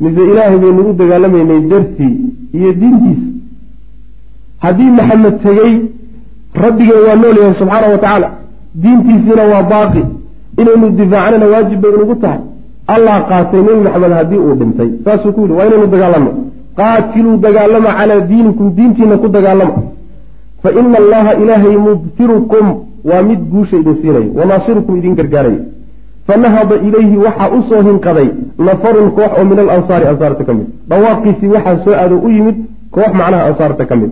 [0.00, 2.14] mise ilaahay baynu u dagaalamaynay dartii
[2.58, 3.28] iyo diintiisa
[4.64, 5.74] haddii maxamed tegey
[6.62, 8.28] rabbigeen waa nool yahay subxaana wa tacaala.
[8.82, 10.02] Diintiisiina waa baaqi.
[10.60, 12.40] Inaynu difaacnana waajib bay inugu tahay.
[12.94, 14.90] Allah qaatay nebi maxamed haddii uu dhintay.
[15.04, 16.30] Saasuu ku yidhi waa inaynu dagaalanno
[16.78, 19.74] qaatiluu dagaalama calaa diinikum diintiina ku dagaalama.
[20.62, 22.66] Fa ina allaha ilaahay mubtirukum
[23.10, 25.62] waa mid guusha idin siinaya wanaasirukum idin gargaaraya.
[26.26, 30.68] Fanahada ilayhi waxaa u soo hinqaday nafarun koox oo min alansaari ansaarta ka mid.
[30.90, 32.56] Dhawaaqiisii waxaa soo aado u yimid
[32.94, 34.10] koox macnaha ansaarta ka mid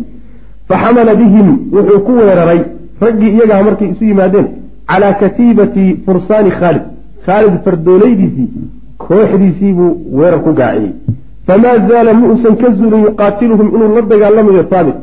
[0.69, 2.61] faxamala bihim wuxuu ku weeraray
[3.05, 4.47] raggii iyagaha markay isu yimaadeen
[4.91, 6.85] calaa katiibati fursaani khaalid
[7.27, 8.49] khaalid fardoolaydiisii
[9.05, 10.93] kooxdiisii buu weerar ku gaaciyey
[11.47, 14.99] famaa zaala ma uusan ka zuulin yuqaatiluhum inuu la dagaalamayo haabit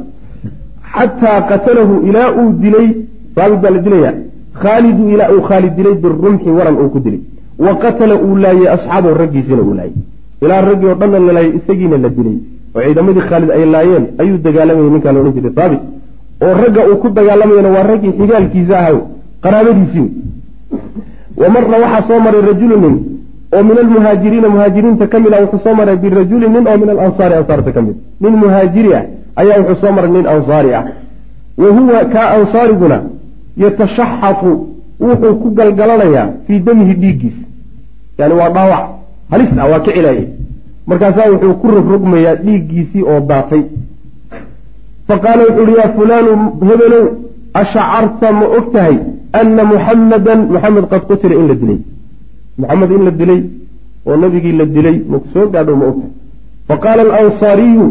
[0.96, 2.88] xataa qatalahu ilaa uu dilay
[3.38, 4.12] haabit baa la dilaya
[4.62, 7.22] khaalidu ilaa uu khaalid dilay birumxi waran uu ku dilay
[7.66, 9.96] wa qatala uu laayey asxaabahu raggiisiina uu laayey
[10.44, 12.38] ilaa raggii oo dhanna la laayay isagiina la dilay
[12.80, 15.82] oo ciidamadii khaalid ay laayeen ayuu dagaalamayay ninkaa la odhan jiray haabit
[16.46, 18.98] oo ragga uu ku dagaalamayana waa raggii xigaalkiisa ahaw
[19.44, 20.08] qaraabadiisii.
[21.42, 22.96] Wa marna waxaa soo maray rajulu nin
[23.56, 27.36] oo min almuhaajiriina muhaajiriinta ka mid ah wuxuu soo maray birajuli nin oo min alansaari
[27.40, 27.96] ansaarta ka mid.
[28.22, 29.04] Nin muhaajiri ah
[29.42, 30.84] ayaa wuxuu soo maray nin ansaari ah.
[31.62, 32.98] Wa huwa kaa ansaariguna
[33.64, 34.52] yatashaxatu
[35.08, 37.44] wuxuu ku galgalanayaa fii damihi dhiiggiisa
[38.20, 38.84] yani waa dhaawac
[39.32, 40.28] halis ah waa ka cilaayay
[40.90, 43.64] markaasaa wuxuu ku rogrogmayaa dhiiggiisii oo daatay
[45.08, 46.32] fa qaala wuxuu uhi yaa fulaanu
[46.70, 47.06] hebelow
[47.62, 48.98] ashacarta ma og tahay
[49.40, 51.80] ana muxamadan muxamed qad qutila in la dilay.
[52.62, 53.42] Muxamed in la dilay
[54.08, 56.08] oo nabigii la dilay maku soo gaadho ma ogta
[56.70, 57.86] faqaala alansaariyu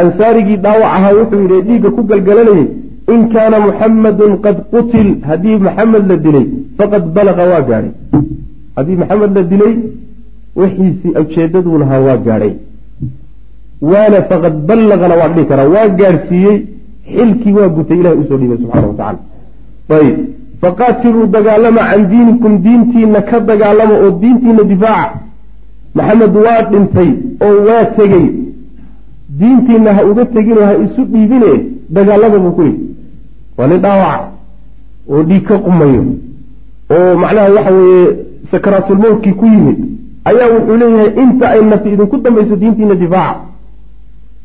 [0.00, 2.66] ansaarigii dhaawac ahaa wuxuu yidhi dhiigga ku galgalanayay
[3.14, 6.46] in kaana muxamadun qad qutil haddii maxamed la dilay
[6.78, 7.92] faqad balaqa waa gaadhay
[8.76, 9.72] haddii maxamed la dilay
[10.60, 12.52] wixiisii ujeedaduu lahaa waa gaadhay.
[13.90, 16.56] Waana faqad ballaqana waa dhihi karaa waa gaadhsiiyey
[17.16, 19.18] xilkii waa gutay ilahay u soo dhiibay subxana wa tacala
[20.00, 20.16] ayb
[20.62, 25.18] faqaatiluu dagaalama can diinikum diintiina ka dagaalama oo diintiina difaaca.
[25.94, 27.10] Maxamed waa dhintay
[27.46, 28.26] oo waa tegey.
[29.38, 31.52] Diintiina ha uga teginoo ha isu dhiibine
[31.96, 32.80] dagaalada buu ku yidhi.
[33.58, 34.28] Waa nin dhaawaca
[35.10, 36.02] oo dhiig ka qumayo.
[36.94, 38.06] Oo macnaha waxa weeye
[38.50, 39.78] sakaraatulmowtkii ku yimid
[40.30, 43.40] ayaa wuxuu leeyahay inta ay nafi idinku dambayso diintiina difaaca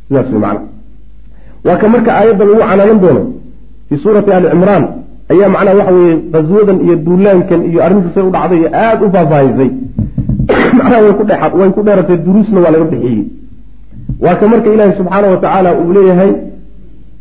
[0.08, 0.62] sidaas way macna.
[1.66, 3.24] Waa ka marka aayadda lagu canaanan doono
[3.90, 4.86] fii suurati ali cimraan
[5.32, 9.70] ayaa macnaha waxa weeye qaswadan iyo duulaankan iyo arrintiisay u dhacday aada u faahfaahisay
[10.78, 13.24] macnaha way ku dhe way ku dheeratay duruusna waa laga bixiyey.
[14.24, 16.32] Waa ka marka ilaahi subxaana wa tacaala uu leeyahay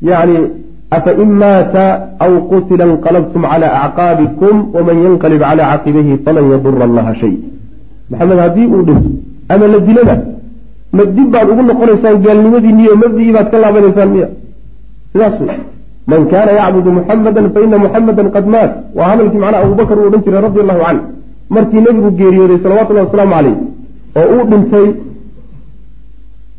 [0.03, 0.37] yani
[0.91, 1.85] afa in maata
[2.19, 7.35] aw qutila inqalabtum cala acqaabikum waman yanqalib cala caqibihi falan yadura allaha shay
[8.11, 9.09] maxamed haddii uu dhinto
[9.53, 10.15] ama la dilaba
[10.97, 14.29] ma dib baad ugu noqonaysaan gaalnimadiiniyo mabdigii baad ka laabanaysaan miya.
[15.13, 15.59] Sidaas wey.
[16.11, 18.71] Man kaana yacbudu muxamadan faina muxamadan qad maat.
[18.97, 21.01] Waa hadalkii macnaha abubakar uu odhan jiray radi allahu canh
[21.55, 23.57] markii nebigu geeriyooday salawatullahi wasalaamu caleyh
[24.19, 24.87] oo uu dhintay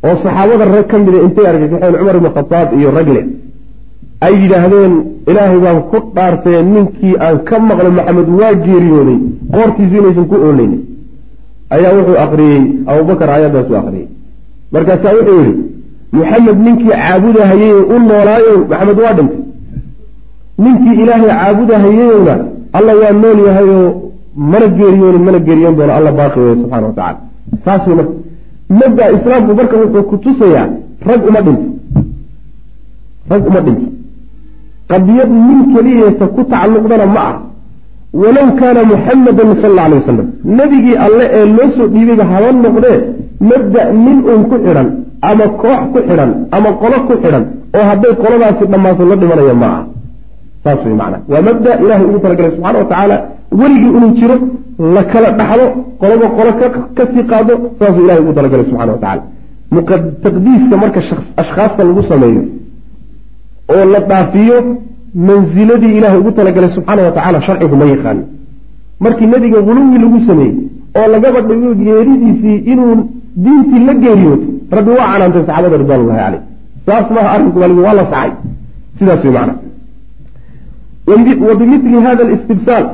[0.08, 3.22] oo saxaabada rag ka mida intay argagaxeen cumar ibnu khadaab iyo ragle
[4.26, 4.94] ay yidhaahdeen
[5.30, 9.18] ilaahay baan ku dhaartee ninkii aan ka maqlo maxamed waa geeriyooday.
[9.56, 10.74] Qoortiisu inaysan ku ooleyn
[11.76, 14.08] ayaa wuxuu aqriyey abubakar aayaddaasuu aqriyey.
[14.74, 15.54] Markaasaa wuxuu yidhi
[16.18, 19.42] muxamed ninkii caabudahayey u noolaayo maxamed waa dhintay.
[20.64, 22.36] Ninkii ilaahay caabudahayeyna
[22.78, 23.88] alla waa nool yahayoo
[24.52, 27.20] mana geeriyoonin mana geeriyoon doono alla baaqi weeye subxana wa tacala
[27.66, 28.14] saas wey marka
[28.80, 30.68] mabda islaamku marka wuxuu ku tusayaa
[31.10, 31.68] rag uma dhinto.
[33.32, 33.88] Rag uma dhinto.
[34.92, 37.36] Qadiyad nin keliyata ku tacalluqdana ma ah
[38.14, 40.28] walow kaana muxamadan sal alla alay wasalam
[40.60, 42.98] nebigii alle ee loo soo dhiibayba haba noqdee
[43.50, 44.88] mabda nin uun ku xidhan
[45.30, 47.44] ama koox ku xidhan ama qolo ku xidhan
[47.78, 49.84] oo hadday qoladaasi dhammaaso la dhimanaya ma aha
[50.64, 53.16] saas wey macnaa waa mabda ilahay ugu talagalay subxana wa tacaala
[53.62, 54.36] weligii inuu jiro
[54.96, 55.66] la kala dhaxlo
[56.02, 56.52] qoloba qolo
[56.98, 59.22] ka sii qaado saasuu ilahay ugu talagalay subxana wa tacala
[60.24, 61.00] taqdiiska marka
[61.42, 62.44] ashkhaasta lagu sameeyo
[63.74, 64.58] oo la dhaafiyo
[65.16, 68.24] mansiladii ilaahay ugu talagalay subxaana wa tacala sharcigu ma yaqaano
[69.04, 70.56] markii nebiga huluwi lagu sameeyey
[70.98, 72.96] oo lagaba dhigo geeridiisii inuu
[73.44, 74.48] diintii la geeriyooto
[74.78, 76.42] rabbi waa canaantay saxaabada ridwanullahi caleyh
[76.86, 78.32] saas maaha arrinku baaligi waa la saxay
[78.98, 79.54] sidaas wey macna.
[81.08, 82.86] Wa hada alistibsaal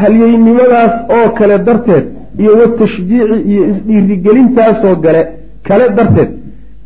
[0.00, 2.04] halyeynimadaas oo kale darteed
[2.42, 5.22] iyo watashjiici iyo isdhiirigelintaasoo gale
[5.68, 6.30] kale darteed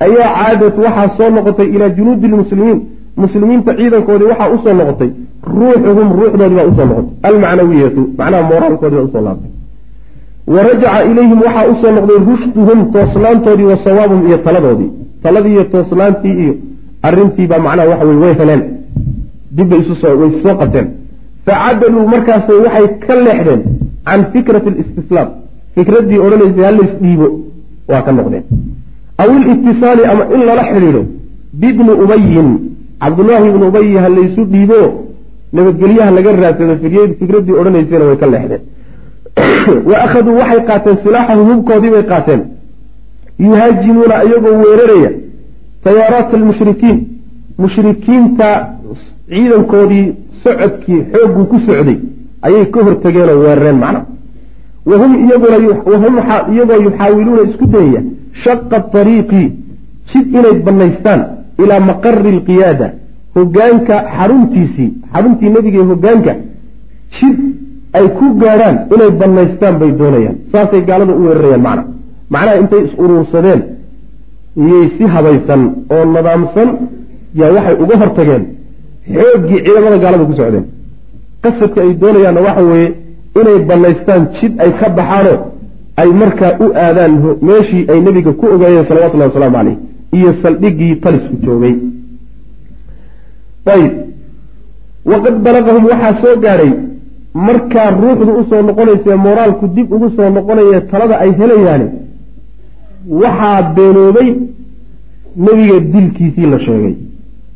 [0.07, 2.81] ayaa caadad waxaa soo noqotay ilaa junuudi lmuslimiin
[3.17, 5.11] muslimiinta ciidankoodii waxaa u soo noqotay
[5.57, 7.15] ruuxuhum ruuxdoodii baa u soo noqotay.
[7.29, 9.51] Almacnawiyatu macnaha mooraalkoodii baa u soo laabtay.
[10.55, 14.91] Wa rajaca ilayhim waxaa u soo noqday rushduhum toosnaantoodii wa sawaabuhum iyo taladoodii.
[15.23, 16.55] Taladii iyo toosnaantii iyo
[17.03, 18.63] arrintiibaa macnaha waxa wey way heleen.
[19.57, 20.87] Dibbay isusoo soo qabteen.
[21.47, 23.63] Facadaluu markaasay waxay ka leexdeen
[24.07, 25.29] can fikrati alistislaam.
[25.75, 27.29] Fikraddii odhanaysay halays dhiibo
[27.91, 28.45] waa ka noqdeen.
[29.23, 31.03] Aw ilitisaali ama in lala xidhiidho
[31.61, 32.49] bibni ubayin
[33.03, 34.81] cabdullaahi ibnu ubayi ha laysu dhiibo
[35.53, 36.75] nabadgelyaha laga raadsado
[37.21, 38.63] fikraddii odhanaysayna way ka leexdeen.
[39.91, 42.41] Wa akhaduu waxay qaateen silaaxahum hubkoodii bay qaateen.
[43.47, 45.11] Yuhaajimuuna iyagoo weeraraya
[45.85, 46.99] tayaaraat almushrikiin
[47.59, 48.49] mushrikiinta
[49.31, 50.07] ciidankoodii
[50.45, 51.99] socodkii xoogguu ku socday
[52.47, 54.07] ayay ka hortageenoo weerareen macnaha
[54.87, 58.03] wahum iyagoo yuxaawiluuna isku dayaya
[58.45, 59.43] shaqa ariiqi
[60.11, 61.23] jid inay bannaystaan
[61.65, 62.87] ilaa maqari alqiyaada
[63.37, 66.33] hogaanka xaruntiisii xaruntii nebiga hogaanka
[67.17, 67.39] jid
[67.99, 70.37] ay ku gaadhaan inay bannaystaan bay doonayaan.
[70.53, 71.85] Saasay gaalada u weerarayaan macna.
[72.33, 73.61] Macnaha intay is uruursadeen
[74.63, 75.63] iyay si habaysan
[75.95, 76.69] oo nadaamsan
[77.41, 78.43] yaa waxay uga hortageen
[79.17, 80.65] xooggii ciidamada gaalada ku socdeen.
[81.43, 82.89] Qasadka ay doonayaanna waxa weeye
[83.41, 85.39] inay bannaystaan jid ay ka baxaanoo
[86.01, 87.13] ay markaa u aadaan
[87.49, 89.77] meeshii ay nebiga ku ogaayeen salawatullahi wasalaamu caleyh
[90.17, 91.75] iyo saldhiggii talisku joogay.
[93.75, 93.93] Ayb
[95.11, 96.71] waqad balaqahum waxaa soo gaadhay
[97.47, 101.87] markaa ruuxdu u soo noqonaysae moraalku dib ugu soo noqonaya talada ay helayaani
[103.23, 104.29] waxaa beenoobay
[105.45, 106.95] nebiga dilkiisii la sheegay.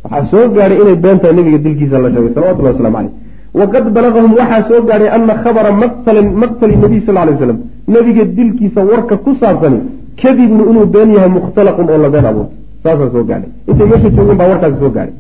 [0.05, 3.13] Waxaa soo gaadhay inay been tahay nebiga dilkiisa la sheegay salawatullahi waslamu caleyh
[3.61, 5.71] waqad balagahum waxaa soo gaadhay ana khabara
[6.43, 7.59] maqtali nabiy sal lay slam
[7.95, 9.79] nabiga dilkiisa warka ku saabsani
[10.23, 12.55] kadibnu inuu been yahay mukhtalaqun oo la been abuurto.
[12.83, 13.51] Saasaa soo gaadhay.
[13.69, 15.15] Intay meesha joogeen baa warkaasi soo gaadhay.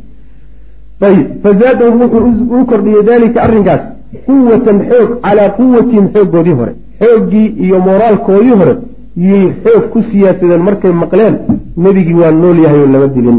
[1.00, 1.26] Ayib.
[1.42, 3.82] Fazaadahum wuxuu u kordhiyey dalika arrinkaas.
[4.26, 6.72] Quwatan xoog calaa quwatihim xooggoodii hore.
[7.00, 8.74] Xooggii iyo moraalkoodii hore
[9.16, 11.34] yay xoog ku siyaasadeen markay maqleen
[11.76, 13.38] nebigii waa nool yahay oo lama dilin.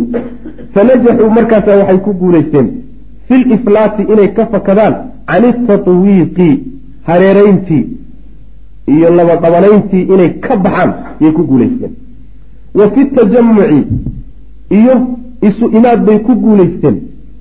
[0.73, 2.67] Fanajaxuu markaasa waxay ku guulaysteen
[3.27, 4.93] fil iflaati inay ka fakadaan
[5.27, 6.49] can itatwiiqi
[7.07, 7.83] hareerayntii
[8.93, 11.93] iyo laba dhabanayntii inay ka baxaan yay ku guulaysteen
[12.77, 13.79] wa fi tajamuci
[14.79, 14.95] iyo
[15.47, 16.95] isu imaad bay ku guulaysteen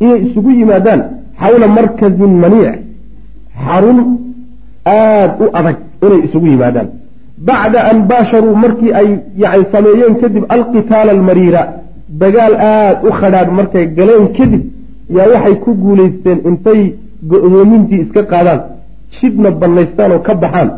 [0.05, 1.01] inay isugu yimaadaan
[1.43, 2.77] xawla markazin maniic
[3.65, 3.99] xarun
[4.85, 6.89] aada u adag inay isugu yimaadaan.
[7.47, 9.09] Bacda an baasharuu markii ay
[9.43, 11.63] yani sameeyeen kadib alqitaala almariira
[12.21, 14.63] dagaal aada u khadhaadh markay galeen kadib
[15.17, 16.81] yaa waxay ku guulaysteen intay
[17.31, 18.61] go-doomintii iska qaadaan.
[19.17, 20.69] Shibna bannaystaan oo ka baxaan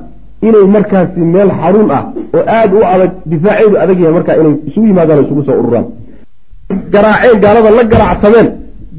[0.46, 2.02] inay markaasi meel xarun ah
[2.36, 5.86] oo aada u adag difaaceedu adag yahay markaa inay isugu yimaadaan isugu soo ururaan.
[6.94, 8.48] Garaaceen gaalada la garaactameen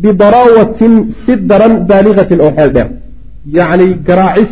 [0.02, 2.88] bidaraawatin si daran baaligatin oo xeel dheer.
[3.58, 4.52] Yacni garaacis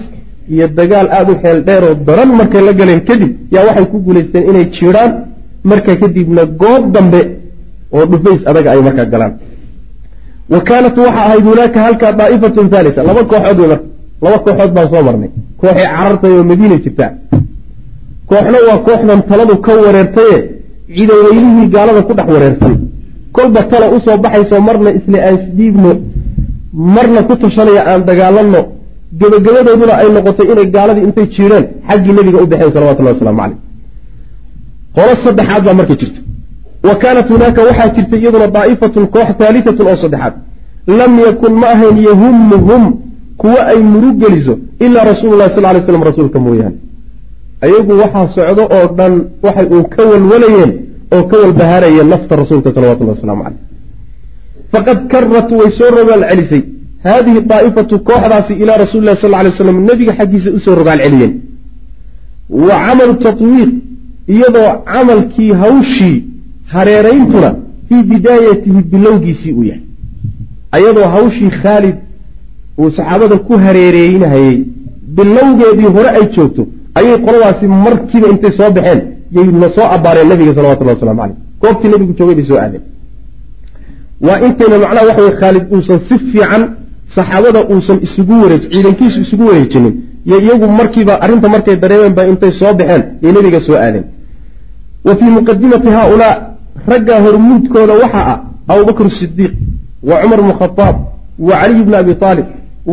[0.54, 3.98] iyo dagaal aada u xeel dheer oo daran markay la galeen kadib yaa waxay ku
[4.06, 5.12] guulaysteen inay jiiraan
[5.70, 7.22] marka kadibna goob dambe
[7.96, 9.34] oo dhufays adaga ay markaa galaan.
[10.54, 13.86] Wa kaanat waxa ahayd hunaaka halkaa daa'ifatun haalita laba kooxood wey marka
[14.26, 15.30] laba kooxood baan soo marnay
[15.62, 17.12] kooxii carartay oo madiina jirtaa
[18.30, 20.38] kooxna waa kooxdan taladu ka wareertaye
[20.96, 22.74] ciidaweylihii gaalada ku dhex wareertay.
[23.36, 25.92] Kolba tala u soo baxayso marna isle aan isdhiibno
[26.96, 28.62] marna ku tashanaya aan dagaalanno
[29.20, 33.58] gebagabadooduna ay noqotay inay gaaladii intay jiireen xaggii nebiga u baxeen salawatullahi waslamu caleyh
[34.96, 36.20] qolo saddexaad baa marka jirta.
[36.88, 40.34] Wa kaanat hunaaka waxaa jirtay iyaduna daa'ifatun koox haalitatun oo saddexaad.
[41.00, 42.84] Lam yakun ma ahayn yahumuhum
[43.42, 44.54] kuwa ay murug geliso
[44.86, 46.78] ilaa rasuululahi sal lay slam rasuulka mooyaane.
[47.66, 49.14] Ayagu waxaa socdo oo dhan
[49.46, 50.72] waxay uun ka walwalayeen
[51.16, 53.60] oo ka walbahaarayeen nafta rasuulka salawatullah waslamu caleyh
[54.72, 56.62] faqad karat way soo rogaal celisay
[57.06, 61.34] haadihi daa'ifatu kooxdaasi ilaa rasuulilahi sal lay slam nebiga xaggiisa u soo rogaal celiyeen
[62.68, 63.70] wa camalu tatwiiq
[64.36, 66.18] iyadoo camalkii hawshii
[66.74, 67.50] hareerayntuna
[67.88, 69.84] fii bidaayatihi bilowgiisii uu yahay.
[70.78, 71.96] Ayadoo hawshii khaalid
[72.80, 74.58] uu saxaabada ku hareereynahayey
[75.16, 76.64] bilowgeedii hore ay joogto
[77.00, 79.02] ayay qoladaasi markiiba intay soo baxeen
[79.38, 82.84] yayna soo abaareen nabiga salawatullahi waslamu caleyh goobtii nabigu joogay bay soo aadeen.
[84.26, 86.64] Waa intayna macnaha waxa wey khaalid uusan si fiican
[87.16, 89.94] saxaabada uusan isugu wareej ciidankiisu isugu wareejinin
[90.30, 94.06] yo iyagu markiiba arrinta markay dareemeen ba intay soo baxeen yay nabiga soo aadeen.
[95.06, 96.36] Wa fii muqadimati haaulaa
[96.92, 98.40] raggaa hormuudkooda waxaa ah
[98.74, 99.54] abubakr sidiiq
[100.10, 100.96] wa cumar bnu khadaab
[101.48, 102.46] wa caliy bni abi aalib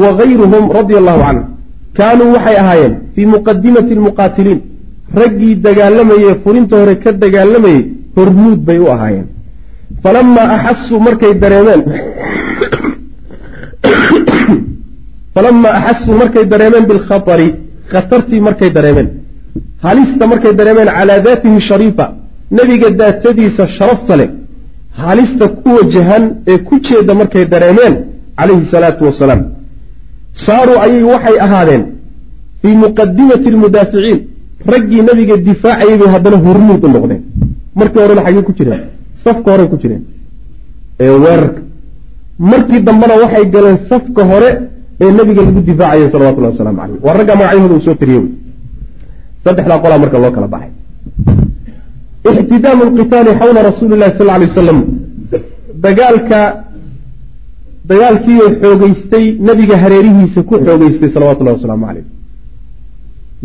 [0.03, 1.47] wa gayruhum radia allahu canhum
[1.99, 4.61] kaanuu waxay ahaayeen fii muqadimati almuqaatiliin
[5.23, 7.81] raggii dagaalamayee furinta hore ka dagaalamayey
[8.17, 9.27] hormuud bay u ahaayeen
[10.05, 11.83] falamaa axasuu markay dareemeen
[15.35, 17.49] falamaa axasuu markay dareemeen bilkhatari
[17.93, 19.09] khatartii markay dareemeen
[19.87, 22.07] halista markay dareemeen calaa daatihi shariifa
[22.59, 24.29] nebiga daatadiisa sharafta leh
[25.05, 27.95] halista ku wajahan ee ku jeeda markay dareemeen
[28.39, 29.41] calayhi salaatu wasalaam
[30.35, 31.83] saaruu ayay waxay ahaadeen
[32.63, 34.21] fii muqadimati almudaaficiin.
[34.73, 37.23] Raggii nebiga difaacayay bay haddana hormuud u noqdeen.
[37.79, 38.83] Markii horena xaggey ku jireen.
[39.25, 40.03] Safka horey ku jireen.
[41.01, 41.61] Ee weerarka.
[42.39, 44.51] Markii dambena waxay galeen safka hore
[45.01, 48.21] ee nebiga lagu difaacayay salawatullahi wasalaamu caleyh waa ragga magacyahooda uu soo tiriyey.
[48.25, 48.31] Wey
[49.45, 50.71] saddexdaa qolaa marka loo kala baxay.
[52.31, 54.79] Ixtidaamu alqitaali xawla rasuuli llahi sal alay wasalam
[55.85, 56.64] dagaalka
[57.91, 62.07] dagaalkiioo xoogeystay nebiga hareerihiisa ku xoogeystay salawatullahi wasalaamu caleyh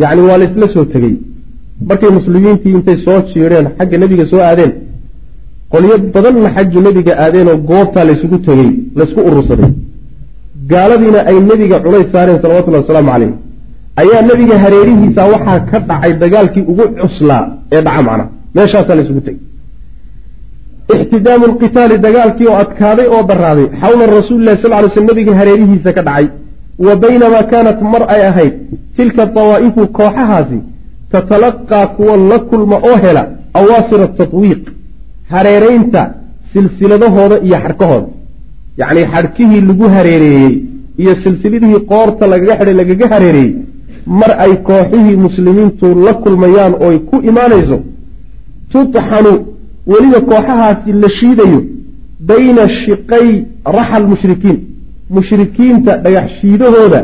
[0.02, 1.14] yacni waa laysla soo tegey.
[1.90, 4.72] Markay muslimiintii intay soo jiireen xagga nebiga soo aadeen
[5.74, 9.72] qolyo badanna xaggii nebiga aadeenoo goobtaa laysugu tegey laysku urursaday.
[10.72, 13.32] Gaaladiina ay nebiga culays saareen salawatullahi wasalaamu caleyh
[14.02, 17.44] ayaa nebiga hareerihiisa waxaa ka dhacay dagaalkii ugu cuslaa
[17.76, 18.26] ee dhaca macna.
[18.56, 19.42] Meeshaasaa laysugu tegey
[20.96, 26.02] ixtidaamu lqitaali dagaalkii oo adkaaday oo daraaday xawla rasuulilahi sal ly sl nebiga hareerihiisa ka
[26.08, 26.26] dhacay
[26.86, 28.54] wa baynamaa kaanat mar ay ahayd
[28.96, 30.60] tilka dawaa'ifu kooxahaasi
[31.12, 33.24] tatalaqaa kuwa la kulma oo hela
[33.60, 34.64] awaasir atatwiiq
[35.34, 36.02] hareeraynta
[36.54, 38.08] silsiladahooda iyo xadhkahooda
[38.82, 40.54] yacnii xadhkihii lagu hareereeyey
[41.02, 43.52] iyo silsiladihii qoorta lagaga xidhay lagaga hareereeyey
[44.20, 47.78] mar ay kooxihii muslimiintu la kulmayaan ooy ku imaanayso
[48.72, 49.32] tutxanu
[49.92, 51.60] weliba kooxahaasi la shiidayo
[52.30, 53.28] bayna shiqay
[53.78, 54.58] raxal mushrikiin.
[55.18, 57.00] Mushrikiinta dhagax shiidahooda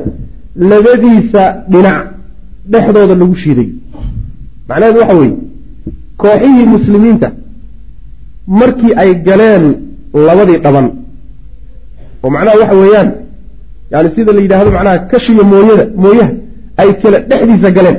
[0.71, 1.99] labadiisa dhinac
[2.71, 3.67] dhexdooda lagu shiiday
[4.69, 5.35] macnaheedu waxa weeye
[6.21, 7.27] kooxihii muslimiinta
[8.59, 9.63] markii ay galeen
[10.27, 10.87] labadii dhaban
[12.23, 13.09] oo macnaha waxa weeyaan
[13.91, 16.31] yani sida la yidhaahdo macnaha kashiyo mooyada mooyaha
[16.81, 17.97] ay kale dhexdiisa galeen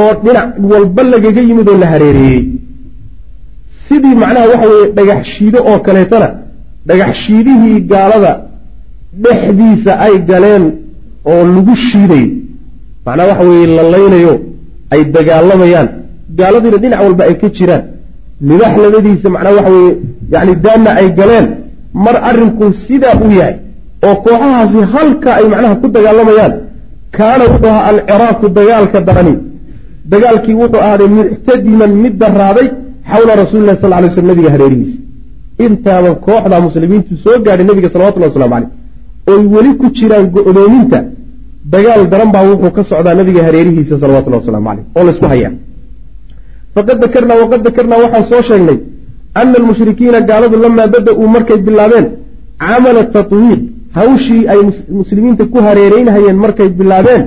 [0.00, 2.42] oo dhinac walba lagaga yimid oo la hareereeyey
[3.88, 6.28] sidii macnaha waxa weeye dhagax shiido oo kaleetana
[6.88, 8.32] dhagax shiidihii gaalada
[9.24, 10.64] dhexdiisa ay galeen
[11.30, 12.28] oo lagu shiidayo
[13.06, 14.34] macnaha waxa weeye la laynayo
[14.94, 15.88] ay dagaalamayaan.
[16.38, 17.82] Gaaladiina dhinac walba ay ka jiraan.
[18.48, 19.92] Libax labadiisa macnaha waxa weeye
[20.32, 21.46] yani daanna ay galeen.
[22.04, 23.56] Mar arrinku sidaa u yahay
[24.06, 26.52] oo kooxahaasi halka ay macnaha ku dagaalamayaan
[27.16, 29.34] kaana wuxuu ahaa alciraaqu dagaalka darani.
[30.12, 32.68] Dagaalkii wuxuu ahaaday muctadiman mid daraaday
[33.12, 34.98] xawla rasuulilahi sal lay sl nabiga hareerihiisa
[35.66, 38.70] intaaban kooxda muslimiintu soo gaadhay nabiga salawatullhi waslamu caleyh
[39.32, 40.98] oy weli ku jiraan go-doominta
[41.74, 45.52] dagaal daran baa wuxuu ka socdaa nabiga hareerihiisa salawatullahi waslamu caleyh oo laysku hayaa
[46.74, 48.78] faqad dakarnaa waqad dakarnaa waxaan soo sheegnay
[49.40, 52.06] ana almushrikiina gaaladu lamaa bada-uu markay bilaabeen
[52.64, 53.60] camala tatwiiq
[53.98, 54.60] hawshii ay
[55.00, 57.22] muslimiinta ku hareereynhayeen markay bilaabeen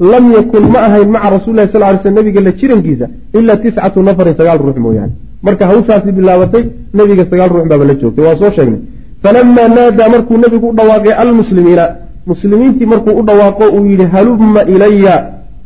[0.00, 4.34] lam yakun ma ahayn maca rasulilahi sal ly sl nabiga la jirankiisa ilaa tiscatu nafarin
[4.38, 5.12] sagaal ruux mooyaane.
[5.42, 8.80] Marka hawshaasi bilaabatay nabiga sagaal ruux baaba la joogtay waa soo sheegnay.
[9.22, 11.84] Falamaa naadaa markuu nabigu u dhawaaqay almuslimiina
[12.26, 15.14] muslimiintii markuu u dhawaaqo uu yidhi halumma ilaya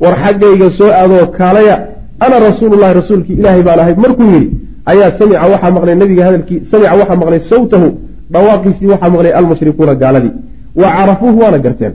[0.03, 1.76] war xaggayga soo aadoo kaalaya
[2.24, 3.95] ana rasuululahi rasuulkii ilaahay baan ahay.
[4.05, 4.51] Markuu yidhi
[4.93, 7.89] ayaa samica waxaa maqlay nabiga hadalkii samica waxaa maqlay sawtahu
[8.33, 10.33] dhawaaqiisii waxaa maqlay almushrikuuna gaaladii.
[10.81, 11.93] Wa carafuuhu waana garteen.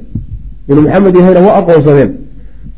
[0.69, 2.11] Inuu maxamed yahayna waa aqoonsadeen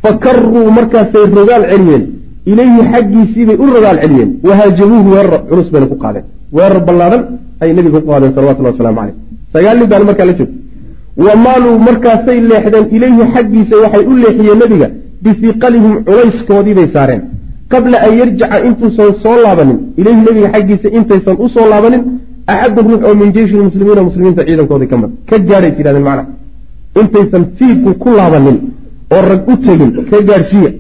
[0.04, 2.04] fa karuu markaasay rogaal celiyeen
[2.52, 6.26] ilayhi xaggiisiibay u rogaal celiyeen wahaajabuuhu weerar culus bayna ku qaadeen
[6.58, 7.22] weerar ballaadhan
[7.62, 9.16] ayay nabiga ku qaadeen salawatullah waslamu caleyh
[9.54, 10.62] sagaal nin baana markaa la joogtay
[11.26, 14.88] wa maaluu markaasay leexdeen ilayhi xaggiisa waxay u leexiyeen nebiga
[15.24, 17.22] bifiqalihim culayskoodii bay saareen
[17.74, 22.02] qabla an yarjaca intuusan soo laabanin ilayhi nebiga xaggiisa intaysan u soo laabanin
[22.54, 26.26] axadun ruux oo min jeyshi lmuslimiina muslimiinta ciidankoodii ka mid ka gaadhay is yidhahdeen macnaha
[27.02, 28.58] intaysan fiidku ku laabanin
[29.16, 30.72] oo rag u tegin ka gaadhsiiya.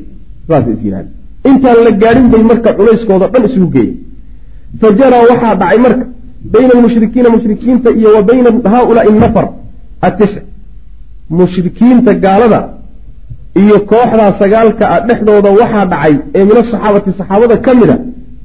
[0.47, 1.11] Saasay is yidhahdeen.
[1.49, 3.95] Intaan la gaadhin bay marka culayskooda dhan isugu geeyeen.
[4.81, 6.05] Fa jaraa waxaa dhacay marka
[6.53, 9.45] bayna almushrikiina mushrikiinta iyo wa bayna haaulaai nafar
[10.07, 10.35] atisc
[11.39, 12.59] mushrikiinta gaalada
[13.61, 17.97] iyo kooxdaa sagaalka ah dhexdooda waxaa dhacay ee min asaxaabati saxaabada ka mid a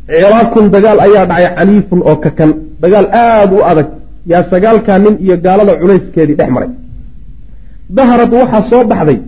[0.08, 2.50] ciraakun dagaal ayaa dhacay caniifun oo kakan
[2.82, 3.88] dagaal aada u adag
[4.32, 6.70] yaa sagaalkaa nin iyo gaalada culayskeedii dhex maray.
[7.96, 9.18] Daharad waxaa soo baxday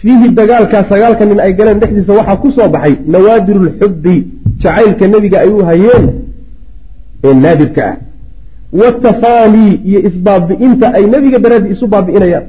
[0.00, 4.14] fiihi dagaalkaa sagaalka nin ay galeen dhexdiisa waxaa ku soo baxay nawaadiru lxubbi
[4.62, 6.04] jacaylka nebiga ay u hayeen
[7.24, 7.96] ee naadirka ah.
[8.80, 12.44] Watafaanii iyo isbaabi'inta ay nebiga daraaddii isu baabi'inayaan.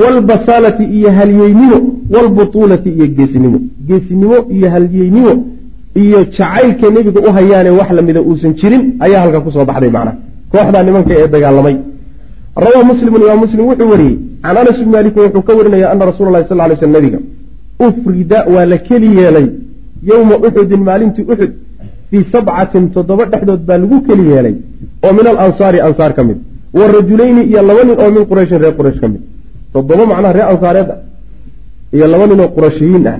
[0.00, 1.78] Waalbasaalati iyo halyeynimo
[2.14, 3.58] waalbutuulati iyo geesinimo.
[3.88, 5.32] Geesinimo iyo halyeynimo
[6.02, 10.16] iyo jacaylkay nebiga u hayaane wax lamida uusan jirin ayaa halka ku soo baxday macnaha
[10.52, 11.76] kooxdaa nimanka ee dagaalamay
[12.56, 16.30] rawaa muslimun imaam muslim wuxuu wariyey can anas bni maalikin wuxuu ka warinaya ana rasuula
[16.34, 17.18] lahi sal ly sl nabiga
[17.86, 19.46] ufrida waa la keli yeelay
[20.10, 21.52] yowma uxudin maalintii uxud
[22.10, 24.54] fii sabcatin toddoba dhexdood baa lagu keli yeelay
[25.04, 26.38] oo min alansaari ansaar ka mid
[26.78, 29.22] wa rajulayni iyo laba nin oo min qurayshin reer quraysh ka mid.
[29.72, 30.98] Toddoba macnaha reer ansaareed ah
[31.96, 33.18] iyo laba nin oo qurashiyiin ah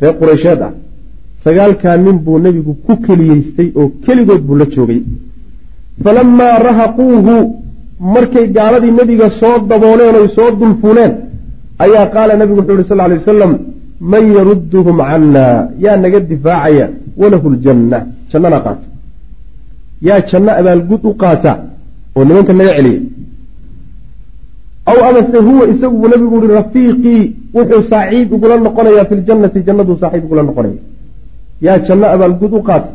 [0.00, 0.72] reer quraysheed ah.
[1.44, 5.00] Sagaalkaa nin buu nebigu ku keliyeystay oo keligood buu la joogay.
[6.02, 7.34] Falamaa rahaquuhu
[8.00, 11.12] markay gaaladii nebiga soo dabooleen oy soo dulfuuleen
[11.84, 13.52] ayaa qaala nebigu wuxuu yihi sal ly wasalam
[14.12, 16.86] man yarudduhum cannaa yaa naga difaacaya
[17.20, 17.98] walahu ljanna
[18.30, 18.86] jannana qaata.
[20.08, 21.52] Yaa janno abaalgud u qaata
[22.16, 23.00] oo nimanka naga celiya.
[24.90, 27.22] Aw amase huwa isagu buu nabigu uhi rafiiqii
[27.56, 30.80] wuxuu saaxiib igula noqonayaa fi ljannati jannaduu saaxiib igula noqonaya
[31.66, 32.88] yaa janno abaalgud u qaata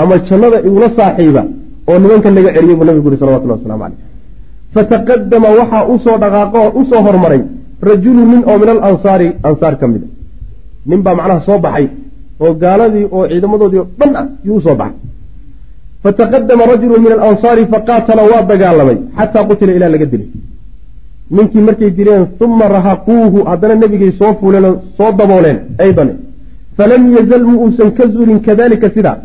[0.00, 1.42] ama jannada igula saaxiiba
[1.88, 4.11] oo nimanka naga celiya buu nabigu uhi salawatullah waslamu caleyh
[4.74, 7.40] fataqadama waxaa u soo dhaqaaqo oo u soo hormaray
[7.88, 10.08] rajulu nin oo min alansaari ansaar ka mid a
[10.90, 11.86] nin baa macnaha soo baxay
[12.44, 14.98] oo gaaladii oo ciidamadoodii oo dhan ah yuu u soo baxay
[16.04, 20.28] fataqadama rajulu min alansaari faqaatala waa dagaalamay xataa qutila ilaa laga dilay
[21.36, 26.08] ninkii markay dileen uma rahaquuhu haddana nebigay soo fuuleen oo soo dabooleen aydan
[26.78, 29.16] falam yazal mu uusan ka zulin kadalika sidaa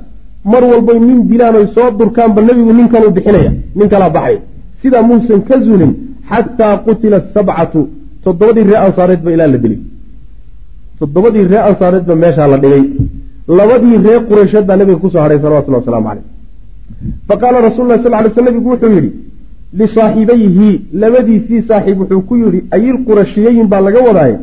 [0.51, 4.37] mar walbay nin dilaan oy soo durkaanba nebigu ninkanuu bixinaya nin kalaa baxay
[4.81, 5.91] sidaa muusan ka zulin
[6.29, 7.81] xataa qutila sabcatu.
[8.23, 9.79] Toddobadii ree ansaareedba ilaa la dilay.
[10.99, 12.83] Toddobadii ree ansaareedba meeshaa la dhigay.
[13.57, 16.25] Labadii ree qureysheed baa nabiga ku soo hadhay salawatullah wasalaamu caleyh
[17.27, 19.11] faqaala rasul lah sal ly sl nabigu wuxuu yidhi
[19.79, 20.69] lisaaxibayhi
[21.01, 24.35] labadiisii saaxiib wuxuu ku yidhi ayilqurashiyayin baa laga wadaaye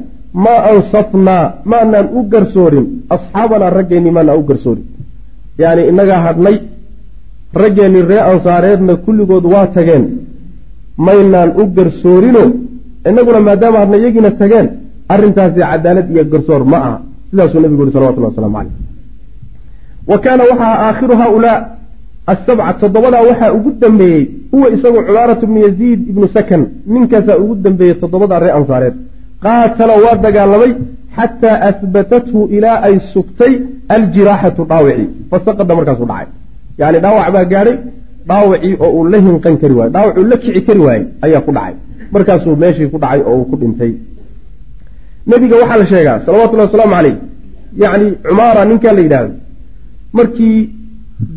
[0.45, 4.85] maa ansafnaa maanaan u garsoorin asxaabanaa raggeennii maanaan u garsoorin.
[5.63, 6.57] Yacni innagaa hadhnay
[7.63, 10.05] raggeennii ree ansaareedna kulligood waa tageen.
[11.07, 12.43] Maynaan u garsoorino
[13.09, 14.67] innaguna maadaama hadna iyagiina tageen
[15.13, 16.97] arrintaasi cadaalad iyo garsoor ma aha.
[17.31, 18.73] Sidaasuu nabigu yihi salawatullah waslamu caleyh
[20.11, 21.59] wa kaana waxaa aakhiru haaulaa
[22.33, 27.95] asabca toddobadaa waxaa ugu dambeeyey huwa isagu cumaaratu bnu yaziid ibnu sakan ninkaasaa ugu dambeeyey
[28.03, 28.95] toddobadaa ree ansaareed.
[29.45, 30.73] Qaatala waa dagaalamay
[31.17, 33.53] xataa ahbatathu ilaa ay sugtay
[33.95, 35.07] aljiraaxatu dhaawici.
[35.31, 36.27] Fasaqada markaasuu dhacay
[36.81, 37.77] yacni dhaawac baa gaadhay
[38.29, 41.53] dhaawacii oo uu la hinqan kari waaye dhaawac uu la kici kari waayey ayaa ku
[41.57, 41.75] dhacay.
[42.15, 43.93] Markaasuu meeshii ku dhacay oo uu ku dhintay.
[45.31, 47.17] Nebiga waxaa la sheegaa salawatullahi wasalaamu caleyh
[47.83, 49.35] yacni cumaara ninkaa la yidhaahdo
[50.19, 50.59] markii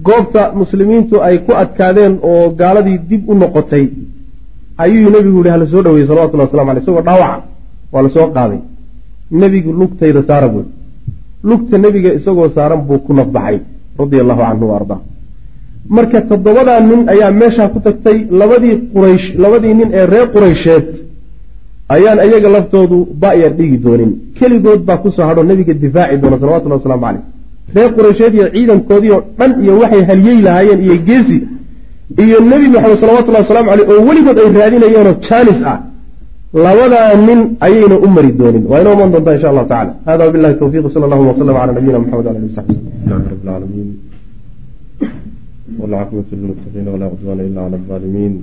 [0.08, 3.86] goobta muslimiintu ay ku adkaadeen oo gaaladii dib u noqotay
[4.84, 7.44] ayuu nebigu yihi hala soo dhaweeyey salawatullahi waslamu aleyh isagoo dhaawaca
[7.94, 8.60] waa la soo qaaday.
[9.42, 10.64] Nebigu lugtayda saara buy
[11.50, 13.58] lugta nebiga isagoo saaran buu ku nafbaxay
[14.00, 15.00] radia allahu canhu wa ardaa
[15.96, 20.88] marka toddobadaa nin ayaa meeshaa ku tagtay labadii quraysh labadii nin ee reer quraysheed.
[21.96, 24.12] Ayaan iyaga laftoodu ba-yar dhigi doonin.
[24.38, 27.24] Keligood baa ku soo hadho nebiga difaaci doona salawatullahi waslamu caleyh
[27.76, 31.38] reer quraysheed iyo ciidankoodii oo dhan iyo waxay haliyey lahaayeen iyo geesi
[32.24, 35.80] iyo nebi maxamed salawatullahi waslamu caleyh oo weligood ay raadinayeenoo jaanis ah.
[36.66, 38.64] Labadaa nin ayayna u mari doonin.
[38.70, 42.00] Waa inoo iman doontaa insha allahu tacala hada wabillahi tawfiq sala allahuma wasalam cala nabiyina
[42.04, 42.76] maxamed wala ali saxbi
[43.16, 43.82] alxamdulilahi rabi
[45.76, 48.36] walcaqibatu lilmuttaqiina walaa cudwaana ila cala alظaalimiin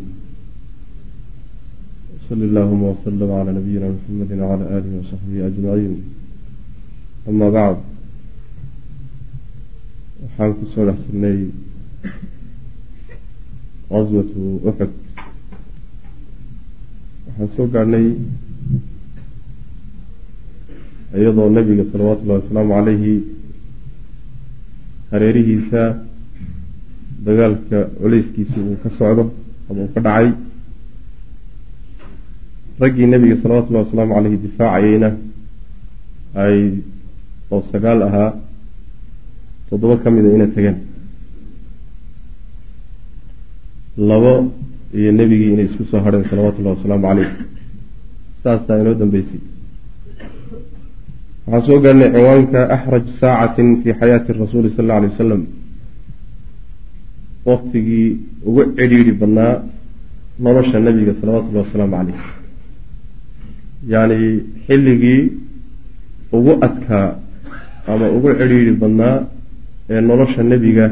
[2.16, 5.94] wsali allahuma wslm cala nabiyina muxamedi wcala aalihi wasaxbihi ajmaciin
[7.28, 7.80] ama bacd
[10.22, 11.38] waxaan ku soo dhex jirnay
[13.88, 14.92] qaswatu uxud
[17.26, 18.06] waxaan soo gaadhnay
[21.18, 23.14] iyadoo nabiga salawaatullahi wasalaamu calayhi
[25.10, 25.82] hareerihiisa
[27.26, 29.22] dagaalka culeyskiisa uu ka socdo
[29.70, 30.28] ama uu ka dhacay.
[32.80, 35.08] Raggii nebiga salawatullahi wasalaamu caleyhi difaacayeyna
[36.44, 36.58] ay
[37.54, 38.30] oo sagaal ahaa
[39.68, 40.76] toddoba ka mida inay tageen.
[43.96, 44.32] Labo
[44.98, 47.30] iyo nebigii inay isku soo hadheen salawatullahi wasalaamu caleyh
[48.42, 49.40] saasaa inoo dambeysay.
[51.46, 55.42] Waxaan soo gaarnay ciwaanka axraj saacatin fi xayaati rasuuli sal alla alay wasalam
[57.48, 58.08] waqtigii
[58.48, 59.62] ugu cidhiidhi badnaa
[60.44, 62.20] nolosha nebiga salawatullahi wasalaamu caleyh
[63.92, 64.20] yacni
[64.66, 65.22] xilligii
[66.36, 67.08] ugu adkaa
[67.86, 69.16] ama ugu cidhiidhi badnaa
[69.90, 70.86] ee nolosha nebiga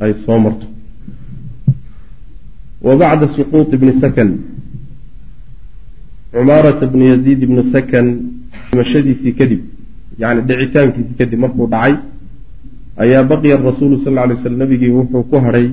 [0.00, 0.66] ay soo marto.
[2.82, 4.30] Wa bacda suquuط ibni sakan
[6.32, 8.06] cumaarata bni yaziid ibni sakan
[8.70, 9.60] dhimashadiisii kadib
[10.18, 11.94] yani dhicitaankiisii kadib markuu dhacay
[13.02, 15.66] ayaa baqiya rasuulu sal alay slam nabigii wuxuu ku hadhay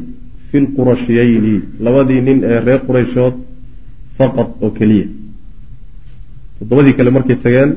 [0.50, 1.56] fi lqurashiyeyni
[1.86, 3.36] labadii nin ee reer qurayshood
[4.18, 5.08] faqad oo keliya.
[6.58, 7.72] Toddobadii kale markay tageen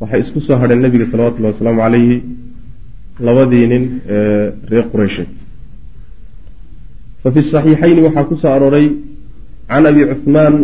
[0.00, 2.16] waxay isku soo hadheen nebiga salawatullahi wasalaamu calayhi
[3.26, 3.82] labadii nin
[4.16, 5.32] ee reer quraysheed.
[7.22, 8.86] Fa fi saxiixayni waxaa ku soo arooray
[9.70, 10.54] can abi cuhmaan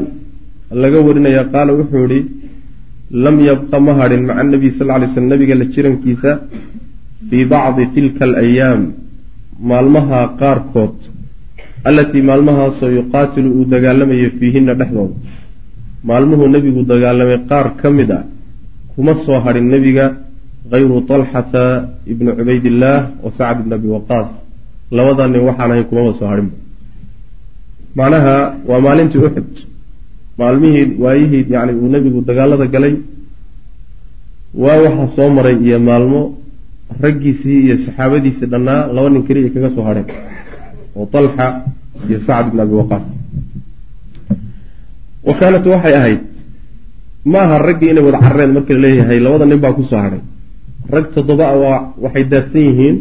[0.83, 2.21] laga warinaya qaala wuxuu yihi
[3.25, 6.31] lam yabqa ma hadhin maca anabiy sal lay slm nabiga la jirankiisa
[7.29, 8.81] fii bacdi tilka alayaam
[9.71, 10.97] maalmaha qaarkood
[11.89, 15.15] allatii maalmahaasoo yuqaatilu uu dagaalamayo fiihinna dhexdooda
[16.09, 18.21] maalmuhuu nebigu dagaalamay qaar ka mid a
[18.95, 20.07] kuma soo hadhin nebiga
[20.73, 21.65] hayru talxata
[22.13, 24.29] ibni cubaydillaah wa sacd ibni abi waqaas
[24.97, 26.57] labada nin waxaan ahayn kumaba soo hadhinba
[27.99, 28.37] macnaha
[28.69, 29.51] waa maalintii uxud
[30.41, 32.95] maalmihii waayihii yani uu nebigu dagaalada galay
[34.63, 36.21] waa waxaa soo maray iyo maalmo
[37.05, 40.09] raggiisii iyo saxaabadiisii dhannaa laba nin keliya kaga soo hadheen
[40.99, 41.47] oo talxa
[42.09, 43.05] iyo sacd ibni abi waqaas.
[45.27, 46.21] Wa kaanat waxay ahayd
[47.33, 50.21] ma aha raggii inay wada carareen marka la leeyahay labada nin baa ku soo hadhay.
[50.95, 52.97] Rag toddoba a waa waxay daadsan yihiin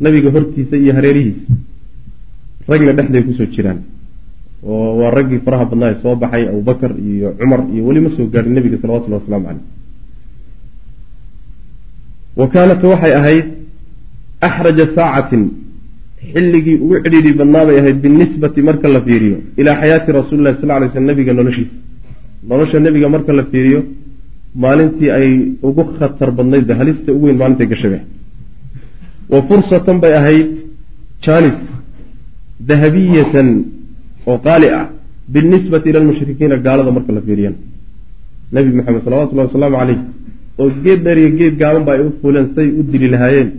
[0.00, 1.52] nabiga hortiisa iyo hareerihiisa.
[2.68, 3.78] Ragna dhexday ku soo jiraan.
[4.64, 8.26] Oo waa raggii faraha badnaa ee soo baxay abubakar iyo cumar iyo weli ma soo
[8.34, 9.64] gaadhin nebiga salawatullahi wasalaamu caleyh
[12.36, 13.46] wa kaanat waxay ahayd
[14.46, 15.42] axraja saacatin
[16.32, 20.88] xilligii ugu cidhiidhi badnaa bay ahayd binisbati marka la fiiriyo ilaa xayaati rasuulillahi sal lay
[20.94, 21.76] slm nabiga noloshiisa.
[22.50, 23.80] Nolosha nebiga marka la fiiriyo
[24.62, 25.28] maalintii ay
[25.68, 28.02] ugu khatar badnayd ba halista ugu weyn bay ahayd
[29.32, 30.52] wa fursatan bay ahayd
[31.24, 31.58] jaanis
[32.68, 33.48] dahabiyatan
[34.26, 34.84] oo qaali ah
[35.34, 37.58] binisbati ila lmushrikiina gaalada marka la fiiriyana.
[38.54, 40.00] Nebi maxamed salawatullahi wasalaamu caleyh
[40.60, 43.50] oo geed dheer iyo geed gaaban ba ay u fuuleen say u dili lahaayeen.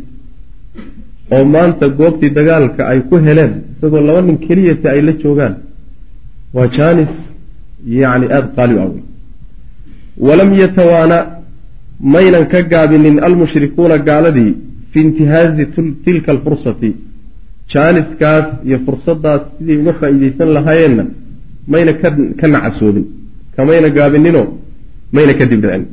[1.36, 5.56] oo maanta goobtii dagaalka ay ku heleen isagoo laba nin keliyata ay la joogaan.
[6.56, 7.14] waa jaanis
[8.02, 9.02] yacni aada qaali u awey
[10.28, 11.18] walam yatawaana
[12.14, 14.52] maynan ka gaabinin almushrikuuna gaaladii
[14.92, 15.64] fi intihaazi
[16.06, 16.92] tilka alfursati.
[17.74, 21.04] Jaaniskaas iyo fursadaas siday uga faa'iidaysan lahaayeenna
[21.74, 21.92] mayna
[22.40, 23.06] ka nacasoobin
[23.56, 24.48] kamayna gaabininoo
[25.16, 25.84] mayna ka dibdhicin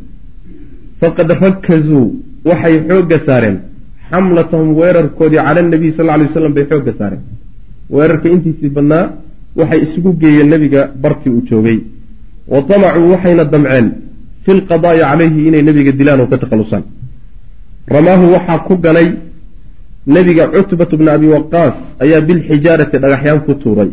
[1.02, 2.04] faqad rakazuu
[2.48, 3.56] waxay xoogga saareen.
[4.10, 7.22] Xamlatahum weerarkoodii cala nabiy sal alay waslam bay xoogga saareen.
[7.94, 9.04] Weerarka intiisii badnaa
[9.58, 11.78] waxay isugu geeyeen nebiga bartii uu joogay.
[12.52, 13.86] Wa damacuu waxayna damceen
[14.44, 16.84] fi lqadaa'i calayhi inay nebiga dilaan oo ka takhalusaan
[17.94, 19.08] ramaahu waxaa ku ganay
[20.14, 23.90] nebiga cutbatu bna abi waqaas ayaa bilxijaarati dhagaxyaan ku tuuray.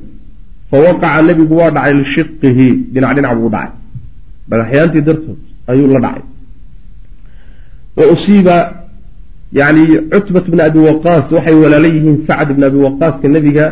[0.69, 3.71] Fa waqaca nebigu waa dhacay lishiqihi dhinac dhinac buu dhacay.
[4.49, 5.39] Dhagaxyaantii dartood
[5.71, 6.23] ayuu la dhacay
[7.99, 8.55] wa usiiba
[9.59, 9.83] yani
[10.13, 13.65] cutbat bna abi waqaas waxay walaalo yihiin sacd bna abi waqaaska nebiga.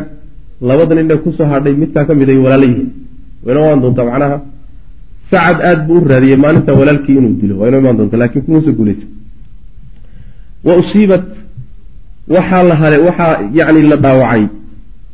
[0.68, 2.88] Labada nin ee ku soo hadhay midkaa ka mid ay walaalo yihiin.
[3.44, 4.36] Wayna imaan doontaa macnaha?
[5.30, 9.06] Sacad aada buu u raadiyey maalinta walaalkii inuu dilo wayna imaan doonta laakiin kumuusa guulaysa.
[10.66, 11.26] Wa usiibat
[12.34, 14.42] waxaa la hale waxaa yani la dhaawacay.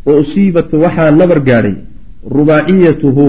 [0.06, 1.74] Wa usiibat waxaa nabar gaadhay
[2.36, 3.26] rubaaciyatuhu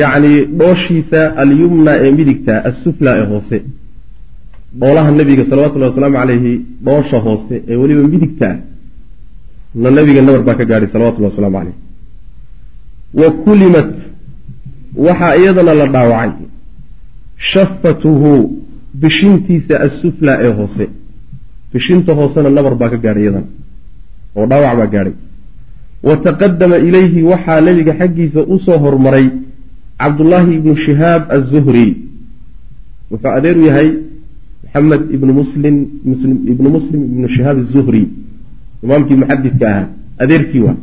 [0.00, 3.58] yacni dhooshiisa alyumna ee midigta assufla ee hoose
[4.80, 6.52] dhoolaha nebiga salawatullahi wasalaamu calayhi
[6.86, 8.58] dhoosha hoose ee weliba midigta ah
[9.82, 11.76] na nebiga nabar baa ka gaadhay salawatullahi wasalaamu caleyh
[13.20, 13.92] wa kulimat
[15.06, 16.46] waxaa iyadana la dhaawacay
[17.52, 18.32] shafatuhu
[18.94, 20.88] bishintiisa assufla ee hoose.
[21.72, 23.46] Bishinta hoosena nabar baa ka gaadhay iyadana
[24.36, 25.14] oo dhaawac baa gaadhay.
[26.02, 29.26] Wa taqadama ilayhi waxaa nebiga xaggiisa u soo hormaray
[29.98, 31.86] cabdullaahi ibnu shihaab azuhri
[33.10, 33.88] wuxuu adeer u yahay
[34.74, 35.76] maxamed ibnu muslim
[36.52, 38.08] ibnu muslim ibnu shihaab azuhri
[38.82, 39.86] imaamkii muxadidka ahaa
[40.18, 40.76] adeerkii waa.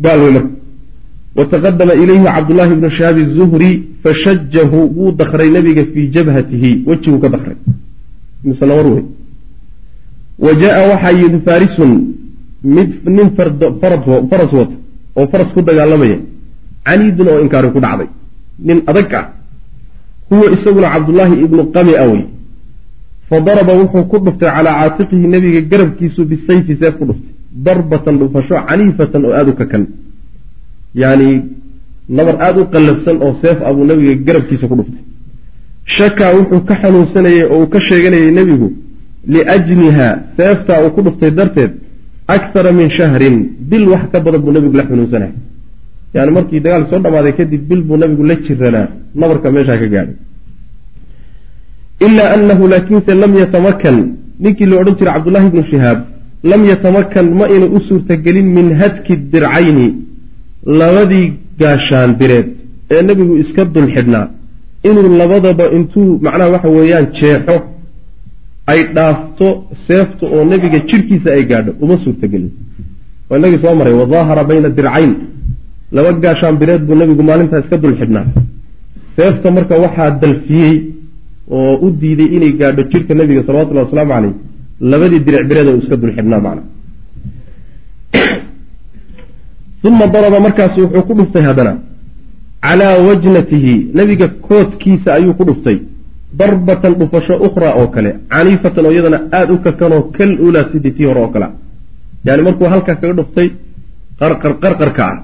[0.00, 0.50] Gaal wey marka.
[1.36, 3.70] Wataqadama ilayhi cabdullaahi ibnu shihaab azuhri
[4.02, 7.56] fashajahu wuu dakray nebiga fii jabhatihi wejiguu ka dakray
[8.44, 9.04] misenawar wey
[10.38, 11.92] wa jaa waxaa yidi farisun
[12.62, 14.76] mid nin faras wata
[15.16, 16.18] oo faras ku dagaalamaya.
[16.84, 18.08] Caniidun oo inkaari ku dhacday.
[18.58, 19.26] Nin adag ah.
[20.30, 22.35] Huwa isaguna cabdullaahi ibnu qami awey fa
[23.30, 27.32] daraba wuxuu ku dhuftay calaa caatiqihi nebiga garabkiisu bisayfi seef ku dhuftay
[27.66, 29.84] darbatan dhufasho caniifatan oo aada u kakan
[30.94, 31.30] yacni
[32.08, 35.02] nabar aada u qallafsan oo seef abuu nebiga garabkiisa ku dhuftay
[35.96, 38.68] shakaa wuxuu ka xanuunsanayey oo uu ka sheeganayay nebigu
[39.32, 41.72] liajniha seeftaa uu ku dhuftay darteed
[42.36, 43.36] akthara min shahrin
[43.70, 45.32] bil wax ka badan buu nebigu la xanuunsanaya
[46.14, 48.88] yani markii dagaalki soo dhamaaday kadib bil buu nabigu la jiranaa
[49.20, 50.16] nabarka meeshaa ka gaadhay
[52.06, 53.96] ilaa anahu laakiinse lam yatamakan
[54.44, 55.98] ninkii la odhan jiray cabdullahi ibnu shihaab
[56.50, 59.88] lam yatamakan ma ina u suurtagelin min hadki dircayni
[60.80, 61.26] labadii
[61.60, 62.50] gaashaan bireed
[62.94, 64.26] ee nebigu iska dul xidhnaa
[64.88, 67.56] inuu labadaba intuu macnaha waxa weeyaan jeexo
[68.72, 69.48] ay dhaafto
[69.86, 72.50] seefta oo nebiga jirkiisa ay gaadho uma suurtagelin
[73.28, 75.12] waa inagii soo maray wadaahara bayna dircayn
[75.96, 78.26] laba gaashaan bireed buu nebigu maalintaa iska dul xidhnaa
[79.16, 80.74] seefta marka waxaa dalfiyey
[81.50, 84.34] oo u diiday inay gaadho jirka nebiga salawatullahi wasalaamu caleyh
[84.80, 86.62] labadii diric bireed oo iska dul xidhnaa macna.
[89.86, 91.72] Uma daraba markaasu wuxuu ku dhuftay haddana.
[92.62, 95.78] Calaa wajnatihi nebiga koodkiisa ayuu ku dhuftay.
[96.38, 101.06] Darbatan dhufasho ukhraa oo kale caniifatan oo iyadana aada u kakanoo kal ulaa sidii tii
[101.08, 101.46] hore oo kale
[102.24, 103.48] yani markuu halkaa kaga dhuftay
[104.18, 105.16] qarqar qarqarka ah.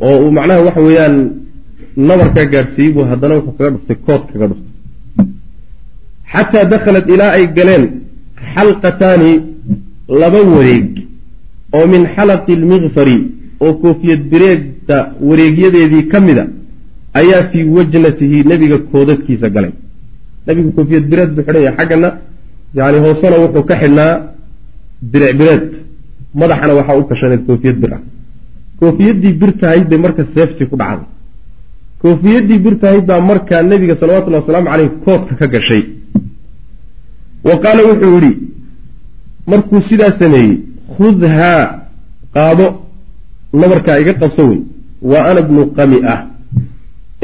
[0.00, 1.16] Oo uu macnaha waxa weeyaan
[1.96, 4.73] nabarkaa gaadhsiiyey buu haddana wuxuu kaga dhuftay kood kaga dhuftay
[6.34, 7.84] xataa dakhalat ilaa ay galeen
[8.54, 9.32] xalqataani
[10.20, 10.90] laba wareeg
[11.76, 13.16] oo min xalaqi lmikfari
[13.64, 14.96] oo koofiyad bireegta
[15.28, 16.44] wareegyadeedii ka mida
[17.20, 19.72] ayaa fii wajnatihi nebiga koodadkiisa galay.
[20.46, 21.76] Nebigu koofiyad bireed buu xidhan yahay.
[21.78, 22.08] Xaggana
[22.78, 24.12] yani hoosena wuxuu ka xidhnaa
[25.12, 25.68] diric bireed.
[26.40, 28.00] Madaxana waxaa u kashaneed koofiyad bir ah.
[28.80, 31.08] Koofiyaddii bir tahayd bay marka seeftii ku dhacday.
[32.02, 35.82] Koofiyaddii bir tahayd baa markaa nebiga salawatullhi wasalaamu caleyh koodka ka gashay
[37.48, 38.32] wa qaala wuxuu yidhi
[39.46, 40.58] markuu sidaa sameeyey
[40.96, 41.60] khudhaa
[42.34, 42.66] qaado
[43.62, 44.60] nabarkaa iga qabso wey
[45.02, 46.20] waa ana bnu qami ah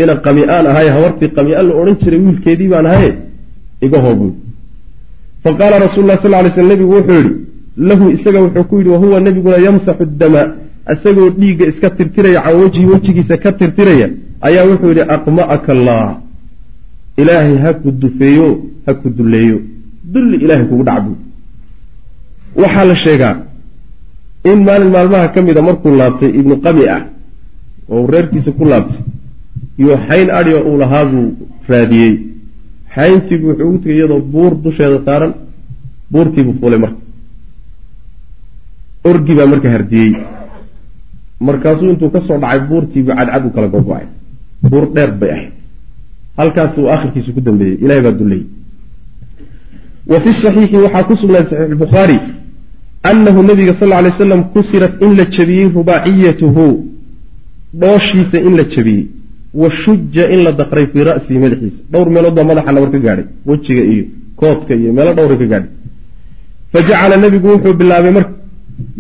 [0.02, 3.12] ina qami-aan ahay habartii qami-a la odhan jiray wiilkeedii baan ahaye
[3.86, 4.32] iga hoobuy
[5.44, 7.34] fa qaala rasuulu lah sal ly sl nebigu wuxuu yidhi
[7.88, 10.42] lahu isaga wuxuu ku yidhi wahuwa nebiguna yamsaxu dama
[10.94, 14.08] isagoo dhiigga iska tirtiraya can wejhi wejigiisa ka tirtiraya
[14.48, 16.06] ayaa wuxuu yidhi aqma'aka allah
[17.16, 18.48] ilaahay ha ku dufeeyo
[18.86, 19.58] ha ku dulleeyo
[20.04, 21.12] dulli ilaahay kugu dhacbu.
[22.56, 23.36] Waxaa la sheegaa
[24.44, 27.02] in maalin maalmaha ka mida markuu laabtay ibnu qami ah
[27.88, 29.02] oo reerkiisa ku laabtay
[29.78, 31.26] iyo xayn adhiga uu lahaa buu
[31.68, 32.12] raadiyey.
[32.94, 35.32] Xayntiibu wuxuu ugu tegay iyadoo buur dusheeda saaran
[36.12, 36.98] buurtiibuu fuulay marka.
[39.04, 40.12] Orgi baa marka hardiyey.
[41.40, 44.06] Markaasuu intuu ka soo dhacay buurtiibuu cadcad u kala gogo-ay.
[44.70, 45.52] Buur dheer bay ahayd.
[46.38, 48.46] Halkaas uu akhirkiisa ku dambeeyey ilahay baa dulleyey
[50.06, 52.18] wa fi saxiixi waxaa ku sugnaaday saxiix bukhaari
[53.10, 56.64] annahu nabiga sal ly slam kusirat in la jabiyey rubaaciyatuhu
[57.82, 59.06] dhooshiisa in la jabiyey
[59.54, 63.26] wa shuja in la daqray fii ra'sihi madaxiisa dhowr meelood baa madaxa nabar ka gaadhay
[63.46, 64.04] wejiga iyo
[64.40, 65.70] koodka iyo meelo dhowra ka gaadhay.
[66.72, 68.32] Fa jacala nebigu wuxuu bilaabay marka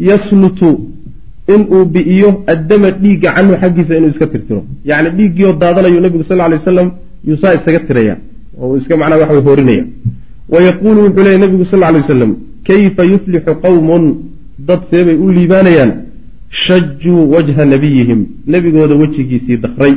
[0.08, 0.70] yaslutu
[1.54, 4.62] inuu bi'iyo addama dhiigga canhu xaggiisa inuu iska tirtiro.
[4.90, 6.88] Yacni dhiiggiioo daadanayu nebigu sal lay wasalam
[7.28, 8.16] yuusaa isaga tiraya
[8.60, 9.84] oo iska macnaha waxa hoorinaya
[10.52, 12.36] wa yaquulu wuxuu leeyay nebigu sal lay wasalam
[12.68, 14.04] kayfa yuflixu qowmun
[14.68, 15.92] dad seebay u liibaanayaan
[16.50, 19.94] shajuu wajha nabiyihim nebigooda wejigiisii dakray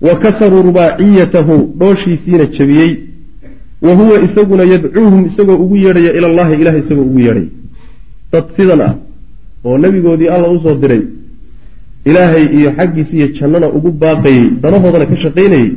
[0.00, 2.96] wa kasaruu rubaaciyatahu dhooshiisiina jabiyey
[3.82, 7.46] wa huwa isaguna yadcuuhum isagoo ugu yeedhaya ila allahi ilaah isagoo ugu yeedhaya
[8.32, 8.94] dad sidan ah
[9.64, 11.02] oo nebigoodii alla u soo diray
[12.04, 15.70] ilaahay iyo xaggiisi iyo jannana ugu baaqayey danahoodana ka shaqaynayey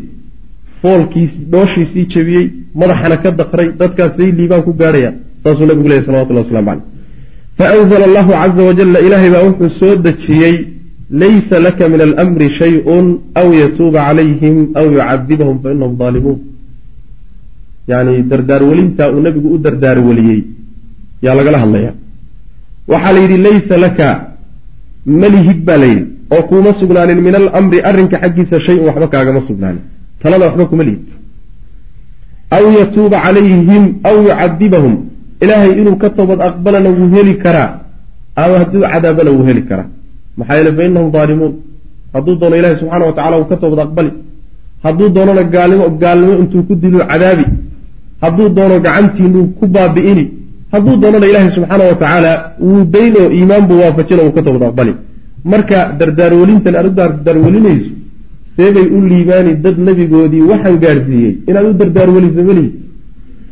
[0.82, 2.48] foolkiis dhooshiisii jabiyey
[2.82, 6.86] madaxana ka daqray dadkaasay liibaan ku gaadhayaan saasuu nabigu lehy salawatullah waslamu caleyh
[7.60, 10.56] faanzla allahu caza wajalla ilaahay baa wuxuu soo dejiyey
[11.24, 13.06] laysa laka min almri shayun
[13.42, 16.40] aw yatuuba calayhim aw yucadibahum fainahum daalimuun
[17.92, 20.42] yani dardaarwelintaa uu nabigu u dardaarweliyey
[21.26, 21.92] yaa lagala hadlaya.
[22.92, 24.08] Waxaa la yidhi laysa laka
[25.22, 26.06] malihid baa la yidhi
[26.36, 29.84] oo kuuma sugnaanin min alamri arrinka xaggiisa shay-un waxba kaagama sugnaanin.
[30.22, 31.08] Talada waxba kuma lihid
[32.56, 34.94] aw yatuuba calayhim aw yucadibahum.
[35.44, 37.70] Ilaahay inuu ka toobad aqbalana wuu heli karaa.
[38.42, 39.88] Ama hadduu cadaabana wuu heli karaa.
[40.38, 41.54] Maxaa yeele fa inahum daalimuun
[42.14, 44.12] hadduu doono ilahi subxaana wa tacala wuu ka toobad aqbali.
[44.86, 47.46] Hadduu doonona gaalnimo gaalnimo intuu ku dilo cadaabi.
[48.24, 50.26] Hadduu doono gacantiinuu ku baabi'ini.
[50.74, 52.32] Hadduu doonana ilaahay subxaana wa tacaala
[52.68, 54.94] wuu dayn oo iimaan buu waafajina wuu ka toobad aqbali.
[55.52, 57.90] Marka dardaarwelintan aad u dardaarwelinayso
[58.58, 62.74] seebay u liibaani dad nebigoodii waxaan gaadhsiiyey inaad u dardaarweliso malihid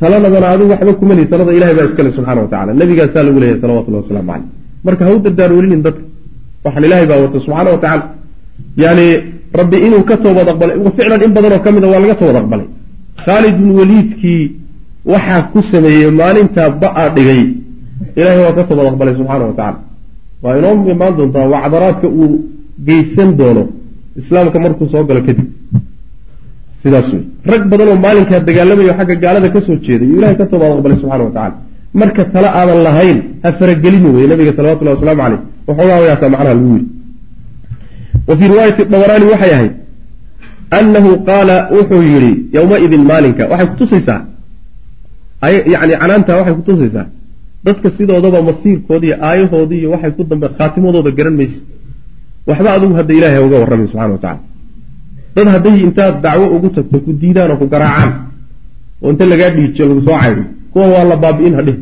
[0.02, 3.62] taladabana adigu waxba kuma lihi talada ilahay baa iskale subxana wa tacala nabigaasaa lagu leeyahay
[3.64, 4.48] salawatullahi wasalaamu caleyh
[4.86, 6.04] marka ha u dardaarwelinin dadka
[6.66, 8.04] waxaan ilaahay baa wata subxaana wa tacala
[8.84, 9.08] yani
[9.60, 12.68] rabbi inuu ka toobad aqbalay ficlan in badanoo ka mida waa laga toobad aqbalay.
[13.24, 14.44] Khaalid bin waliidkii
[15.14, 17.42] waxaa ku sameeyey maalintaa ba'a dhigay.
[18.20, 19.80] Ilahay waa ka toobad aqbalay subxaana wa tacala
[20.44, 22.30] waa inoo imaan doontaa wacdaraadka uu
[22.88, 23.64] geysan doono
[24.20, 25.48] islaamka markuu soo galo kadib.
[26.82, 30.46] Sidaas wey rag badan oo maalinkaa dagaalamayo xagga gaalada ka soo jeeday iyuu ilahay ka
[30.52, 31.56] toobaad aqbalay subxana wa tacala
[32.02, 36.68] marka tala aadan lahayn ha faragelini weye nabiga salawatullahi wasalaamu caleyh waxoogaa wayaasaa macnaha lagu
[36.74, 36.86] yiri.
[38.28, 39.74] Wa fii riwaayati dabaraani waxay ahayd
[40.80, 44.20] annahu qaala wuxuu yidhi yowmaidin maalinka waxay kutusaysaa
[45.74, 47.06] yani canaantaa waxay kutusaysaa
[47.68, 51.60] dadka sidoodaba masiirkoodiiyo aayahoodii iyo waxay ku dambe khaatimadooda garan maysa
[52.50, 54.40] waxba adigu hadda ilahay ha uga warramay subxana wa tacala
[55.36, 58.12] dad hadday intaad dacwo ugu tagto ku diidaan oo ku garaacaan
[59.04, 61.78] oo inta lagaa dhiijiyo lagu soo caydho kuwan waa la baabi'in hadheh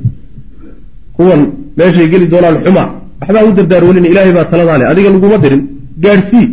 [1.17, 1.41] kuwan
[1.77, 2.83] meeshay geli doonaan xuma
[3.21, 5.61] waxbaa u dardaarwelina ilaahay baa taladaa le adiga laguma dirin
[6.03, 6.47] gaadhsii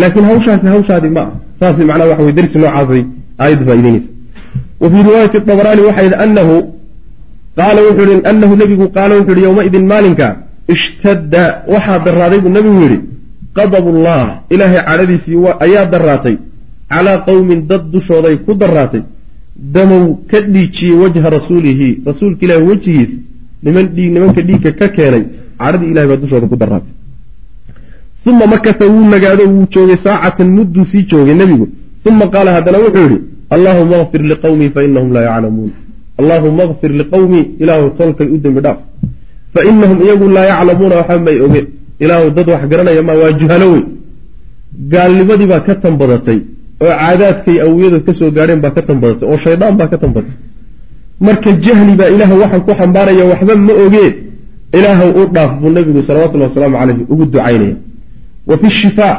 [0.00, 1.30] laakiin hawshaasi hawshaadi ma ah
[1.60, 3.02] saas macnaa waxa wey darsi noocaasay
[3.42, 4.08] aayadda faa'ideynaysa
[4.82, 6.54] wa fii riwaayati dabaraani waxay yidhi anahu
[7.58, 10.26] qaala wuxuu yihi anahu nebigu qaala wuxuu yihi yowmaidin maalinka
[10.74, 11.42] ishtadda
[11.74, 12.98] waxaa daraaday buu nebigu yidhi
[13.56, 15.36] qadabullah ilaahay cadhadiisii
[15.66, 16.36] ayaa daraatay
[16.92, 19.02] calaa qowmin dad dushooday ku daraatay
[19.56, 21.88] damow ka dhiijiyey wajha rasuulihi.
[22.06, 23.16] Rasuulka ilahi wejigiisa
[23.62, 25.24] nimanka dhiigka ka keenay.
[25.58, 26.92] Cadhadii ilahay baa dushooda ku daraatay
[28.26, 29.96] uma makasa wuu nagaado wuu joogay.
[29.96, 31.68] Saacatan mudduu sii joogay nebigu.
[32.06, 33.18] Uma qaala haddana wuxuu yidhi
[33.50, 35.70] allaahuma akfir liqowmii fainahum laa yaclamuun.
[36.20, 38.78] Allaahuma akfir liqowmii ilaahu tolkay u dembi dhaaf.
[39.54, 41.62] Fainahum iyagu laa yaclamuuna waxba may oge
[42.04, 43.84] ilaahu dad wax garanaya ma waa juhalo wey
[44.92, 46.40] gaalnimadii baa ka tanbadatay
[46.82, 50.38] oo caadaadkay awiyadu ka soo gaadheen baa ka tanbadatay oo shaydaan baa ka tanbadatay
[51.20, 54.10] marka jahli baa ilaah waxaan ku xambaaraya waxba ma ogee
[54.78, 57.76] ilaahu u dhaaf buu nabigu salawatullahi wasalaamu caleyhi ugu ducaynaya.
[58.46, 59.16] Wa fi shifaa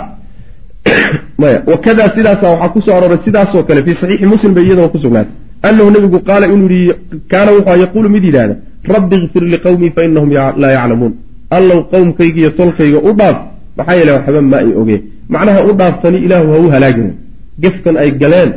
[1.39, 4.97] maya wakadaa sidaasa waxaa ku soo arooray sidaasoo kale fii saxiixi muslim bay iyadoo ku
[4.97, 5.33] sugnaatay.
[5.67, 6.93] Anahu nabigu qaala inuu yihi
[7.31, 8.55] kaana wuxuu yaquulu mid yidhaahda
[8.95, 11.13] rabbi ikfir liqowmii fainahum laa yaclamuun
[11.57, 13.37] allow qowmkayga iyo tolkayga u dhaaf
[13.77, 15.01] maxaa yeele waxba ma ay ogeen.
[15.29, 17.09] Macnaha u dhaaftani ilaahu ha u halaagin.
[17.61, 18.51] Gefkan ay galeen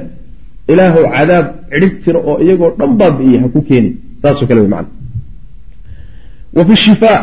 [0.73, 3.91] ilaahu cadaab cidhib tira oo iyagoo dhan baabi'iye ha ku keeni
[4.23, 4.91] saasoo kale wey macna.
[6.57, 7.21] Wa fi shifaa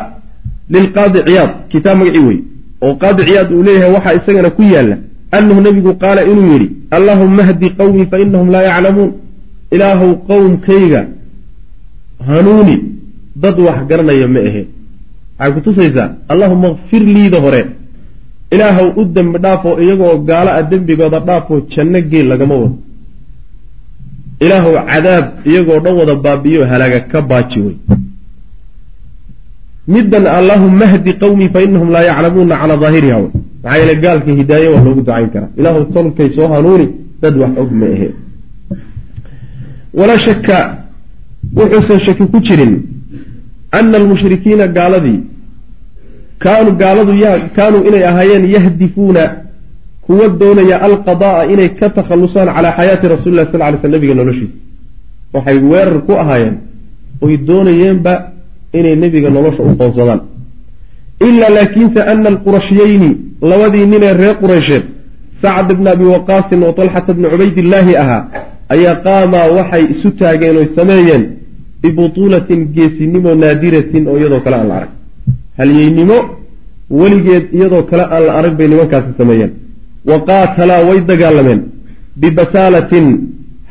[0.73, 2.39] lilqaadi ciyaad kitaab magacii wey
[2.85, 4.97] oo qaadi ciyaad uu leeyahay waxaa isagana ku yaalla.
[5.37, 6.67] Annahu nebigu qaala inuu yidhi
[6.97, 9.11] allahuma hdi qowmii fa inahum laa yaclamuun.
[9.75, 11.01] Ilaahow qowmkayga
[12.27, 12.75] hanuuni
[13.35, 14.61] dad wax garanaya ma ahe
[15.39, 17.61] waxay ku tusaysaa allahuma kfir liida hore.
[18.55, 22.77] Ilaahow u dembi dhaafoo iyagoo gaalo a dembigooda dhaafoo janno geel lagama wado.
[24.45, 27.75] Ilaahow cadaab iyagoo dhan wada baabiyo halaaga ka baaji wey.
[29.87, 33.29] Middan allahuma hdi qowmii fa inahum laa yaclamuuna calaa daahiriha wey
[33.63, 35.49] maxaa yeele gaalka hidaaye waa loogu ducayn karaa.
[35.59, 36.87] Ilaahu tolkay soo hanuuni
[37.21, 38.09] dad wax og ma ahe.
[39.99, 40.57] Walaa shaka
[41.57, 42.73] wuxuusan shaki ku jirin
[43.79, 45.19] ana almushrikiina gaaladii
[46.43, 47.11] kaanuu gaaladu
[47.57, 49.23] kaanuu inay ahaayeen yahdifuuna
[50.05, 54.57] kuwa doonaya alqada'a inay ka takhallusaan calaa xayaati rasuli lah sal ly sl nabiga noloshiisa
[55.33, 56.55] waxay weerar ku ahaayeen
[57.21, 58.13] oy doonayeenba
[58.79, 60.21] inay nebiga nolosha u qoonsadaan
[61.27, 63.09] ilaa laakiinse ana alqurashiyeyni
[63.51, 64.83] labadii ninee reer quraysheed
[65.41, 68.21] sacd bna abi waqaasin oo talxata bni cubaydillaahi ahaa
[68.75, 71.23] ayaa qaamaa waxay isu taageen oy sameeyeen
[71.89, 74.89] bibutuulatin geesinimo naadiratin oo iyadoo kale aan la arag.
[75.59, 76.17] Halyeynimo
[76.99, 79.51] weligeed iyadoo kale aan la arag bay nimankaasi sameeyeen.
[80.09, 81.61] Wa qaatalaa way dagaalameen.
[82.21, 83.05] Bibasaalatin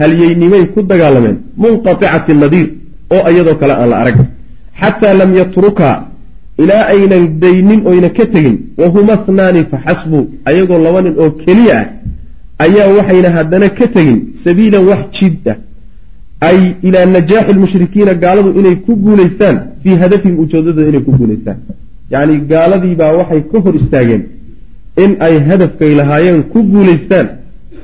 [0.01, 1.37] halyeynimay ku dagaalameen.
[1.62, 2.69] Munqaticati nadiir
[3.15, 4.17] oo iyadoo kale aan la arag.
[4.81, 5.89] Xataa lam yatruka
[6.62, 8.57] ilaa aynan daynin oyna ka tegin.
[8.81, 11.87] Wahuma hnaani faxasbu ayagoo laba nin oo keliya ah
[12.65, 15.57] ayaa waxayna haddana ka tegin sabiilan wax jid ah
[16.49, 21.59] ay ilaa najaaxi lmushrikiina gaaladu inay ku guulaystaan fii hadafihim ujeedadooda inay ku guulaystaan.
[22.13, 24.23] Yacni gaaladiibaa waxay ka hor istaageen
[25.05, 27.27] in ay hadafkay lahaayeen ku guulaystaan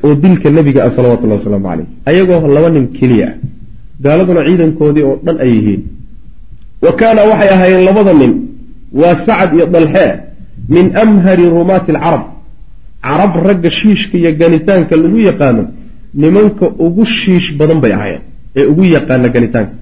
[0.04, 3.34] oo dilka nebiga ah salawatullahi wasalaamu caleyh ayagoo laba nin keliya ah.
[4.04, 5.82] Gaaladuna ciidankoodii oo dhan ay yihiin.
[6.84, 8.32] Wa kaana waxay ahaayeen labada nin
[9.00, 10.12] waa sacad iyo dalxee
[10.74, 12.24] min amhari rumaati alcarab.
[13.06, 15.62] Carab ragga shiishka iyo ganitaanka lagu yaqaano
[16.22, 19.74] nimanka ugu shiish badan bay ahaayeen ee ugu yaqaana ganitaanka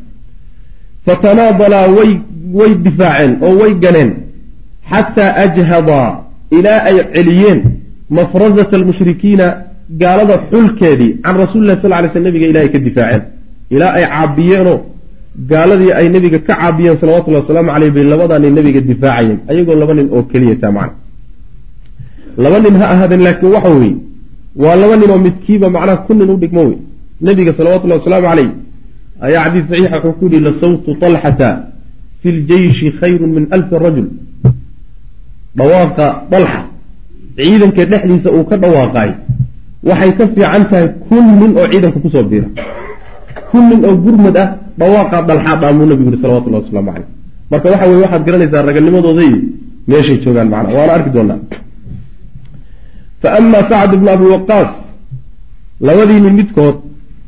[1.06, 2.10] fatanaadalaa way
[2.58, 4.10] way difaaceen oo way ganeen
[4.90, 6.08] xataa ajhadaa
[6.58, 7.60] ilaa ay celiyeen
[8.18, 9.46] mafrazata almushrikiina
[10.02, 13.22] gaalada xulkeedii can rasuuli lah sal ly sl nabiga ilaa ay ka difaaceen.
[13.74, 14.78] Ilaa ay caabiyeenoo
[15.50, 20.08] gaaladii ay nebiga ka caabiyeen salawatullahi wasalaamu caleyh bay labadaanay nebiga difaacayeen ayagoo laba nin
[20.16, 20.94] oo keliya taa macna.
[22.44, 23.96] Laba nin ha ahaadeen laakiin waxa weeye
[24.62, 26.78] waa laba nin oo midkiiba macnaha ku nin u dhigmo wey
[27.26, 28.50] nebiga salawatullahi wasalaamu caleyh
[29.26, 31.48] ayaa xadiis saxiixa wuxuu ku yihi lasawtu talxata
[32.22, 34.08] fi ljeyshi khayrun min alfi rajul.
[35.58, 36.60] Dhawaaqa dalxa
[37.36, 39.10] ciidanka dhexdiisa uu ka dhawaaqaay
[39.88, 42.48] waxay ka fiican tahay kun nin oo ciidanka ku soo biira.
[43.50, 44.48] Kun nin oo gurmad ah
[44.80, 47.08] dhawaaqaa dalxaa dhaamuu nabigu yihi salawatullahi wasalaamu caleyh
[47.50, 49.38] marka waxa weye waxaad garanaysaa raganimadooda iyo
[49.90, 51.38] meeshay joogaan macna waana arki doonaa.
[53.22, 54.70] Fa ama sacd bnu abi waqaas
[55.86, 56.76] labadii nin midkood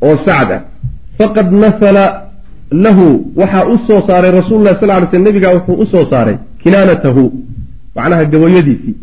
[0.07, 0.61] oo sacd ah
[1.17, 2.03] faqad nafala
[2.85, 3.05] lahu
[3.41, 7.23] waxaa u soo saaray rasuulu lah sal ly sl nabiga wuxuu u soo saaray kinaanatahu
[7.95, 8.95] macnaha gabayadiisii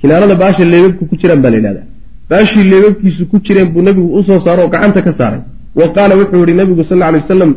[0.00, 1.86] kinaanada baasha leebabka ku jiraan baa la yidhahdaa.
[2.30, 5.40] Baashii leebabkiisu ku jireen buu nabigu u soo saaro oo gacanta ka saaray.
[5.80, 7.52] Wa qaala wuxuu yihi nabigu sal ly wasalam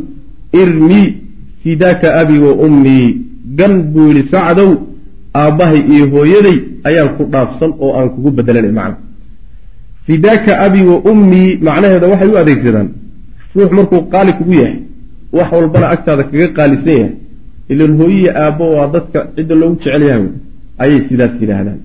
[0.61, 1.07] irmii
[1.63, 3.07] fidaaka abi wa ummii
[3.59, 4.69] gan buu yihi sacdow
[5.41, 6.57] aabbahay iyo hooyaday
[6.89, 8.95] ayaan ku dhaafsan oo aan kugu bedelanay macna
[10.11, 12.89] fidaaka abi wa ummii macnaheeda waxay u adeegsadaan.
[13.55, 14.79] Ruux markuu qaali kugu yahay
[15.37, 17.13] wax walbana agtaada kaga qaalisan yahay.
[17.69, 20.25] Ilan hooyiya aabbo waa dadka cidda loogu jecel yahay
[20.83, 21.79] ayay sidaas yidhaahdaan.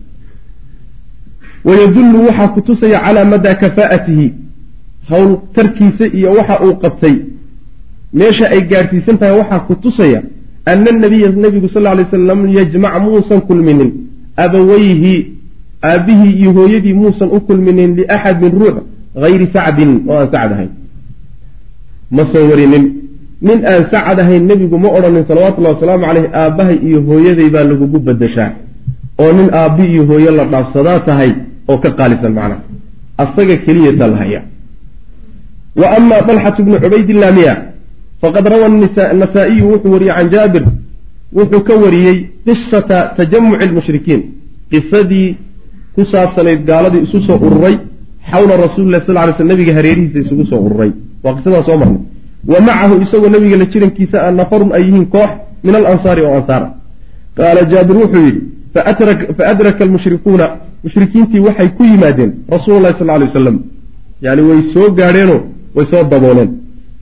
[1.64, 4.26] Wayadullu waxaa ku tusaya calaa madaa kafaa'atihi
[5.10, 7.16] howltarkiisa iyo waxa uu qabtay.
[8.18, 10.22] Meesha ay gaadhsiisan tahay waxaa ku tusaya
[10.66, 13.90] ana nabiya nabigu sal lay slam lam yajmac muusan kulminin
[14.36, 15.35] abawayhi
[15.82, 18.76] aabbihii iyo hooyadii muusan u kulminin liaxad min ruux
[19.20, 20.70] hayri sacdin oo aan sacd ahayn.
[22.10, 22.84] Ma soo warinin.
[23.42, 27.98] Nin aan sacad ahayn nebigu ma odhanin salawatullahi wasalaamu caleyh aabbahay iyo hooyaday baa lagugu
[27.98, 28.50] badashaa
[29.18, 31.32] oo nin aabbi iyo hooyo la dhaafsadaa tahay
[31.68, 32.60] oo ka qaalisan macnaha
[33.18, 34.42] asaga keliya lahaya
[35.76, 37.54] wa ama dalxatu bnu cubaydillah miya
[38.20, 38.68] faqad rawa
[39.22, 40.64] nasaa-iyu wuxuu wariyey can jaabir
[41.32, 42.16] wuxuu ka wariyey
[42.46, 44.22] qisata tajamuci lmushrikiin
[44.70, 45.36] qisadii
[45.96, 47.76] ku saabsanayd gaaladii isu soo ururay
[48.30, 50.90] xawla rasuulilah sal ly sl nabiga hareerihiisa isugu soo ururay
[51.24, 52.02] waa qisadaa soo marnay.
[52.52, 55.30] Wa macahu isagoo nabiga la jirankiisa a nafarun ay yihiin koox
[55.64, 56.68] min alansaari oo ansaara.
[57.36, 58.40] Qaala jaabir wuxuu yidhi
[59.38, 60.46] faadraka almushrikuuna
[60.84, 63.58] mushrikiintii waxay ku yimaadeen rasuula llahi sal lay waslam
[64.22, 65.40] yani way soo gaadheenoo
[65.74, 66.50] way soo dabooleen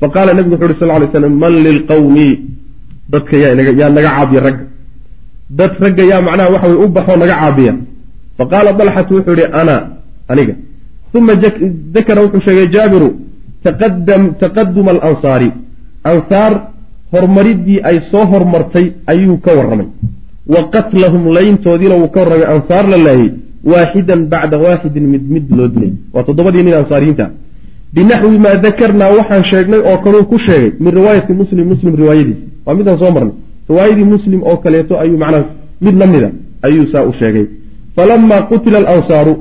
[0.01, 2.29] faqaala nebigu wuxu uhi sal lay slam man lilqawmi
[3.13, 4.65] dadka yaa naga caabiya ragga
[5.59, 7.73] dad ragga yaa macnaha waxa way u baxoo naga caabiya
[8.39, 9.77] faqaala dalxatu wuxuu yihi ana
[10.29, 10.55] aniga
[11.15, 11.35] uma
[11.97, 13.09] dakara wuxuu sheegay jaabiru
[14.43, 15.51] taqaduma alansaari
[16.13, 16.53] ansaar
[17.13, 19.89] hormaridii ay soo hormartay ayuu ka warramay
[20.55, 23.31] wa qatlahum layntoodiina wuu ka warramay ansaar la laayay
[23.73, 27.27] waaxidan bacda waaxidin mid mid loo dilay waa toddobadii nin ansaariyiinta
[27.95, 32.75] binaxwi maa dakarnaa waxaan sheegnay oo kaluu ku sheegay min riwaayati muslim muslim riwaayadiisa waa
[32.79, 33.35] midaan soo marnay
[33.71, 35.45] riwaayadii muslim oo kaleeto ayuu macnaa
[35.85, 36.29] mid la mida
[36.67, 37.47] ayuu saa u sheegay
[37.97, 39.35] falamaa qutila alansaaru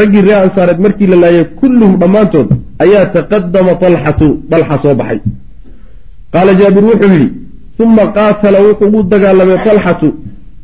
[0.00, 2.48] raggii ree ansaareed markii la laayay kulluhum dhammaantood
[2.84, 5.20] ayaa taqadama alxatu dalxa soo baxay
[6.34, 7.28] qaala jaabir wuxuu yidhi
[7.84, 10.08] uma qaatala wuxuu u dagaalamay talxatu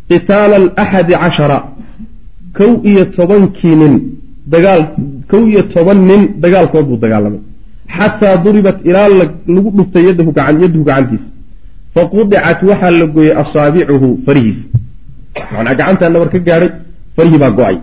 [0.09, 1.59] qitaala alaxadi cashara
[2.59, 3.95] kow iyo tobankii nin
[4.53, 4.83] dagaal
[5.31, 7.43] kow iyo toban nin dagaalkood buu dagaalamay
[7.97, 9.09] xataa duribat ilaa
[9.55, 11.29] lagu dhuftay yadahu gacantiisa
[11.95, 14.67] faqudicat waxaa la gooyey asaabicuhu farihiisa
[15.57, 16.71] manaa gacantaa nabar ka gaadhay
[17.21, 17.77] farihii baa go'ay.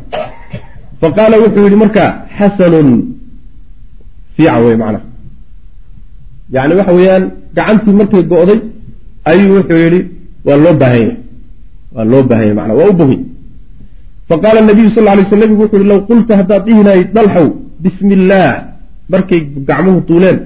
[1.02, 2.90] Fa qaala wuxuu yidhi markaa xasanun
[4.38, 5.06] fiican wey macnaha
[6.56, 7.24] yani waxa weeyaan
[7.56, 8.60] gacantii markay go-day
[9.32, 10.00] ayuu wuxuu yidhi
[10.46, 11.16] waa loo baahanya
[11.96, 13.20] waa loo baahanya mana waa u bogay
[14.30, 17.48] faqaala nabiyu sal lay sl nabigu wuxu yihi low qulta haddaad dhihi lahayd dalxow
[17.84, 18.54] bismi illaah
[19.14, 20.38] markay gacmuhu duuleen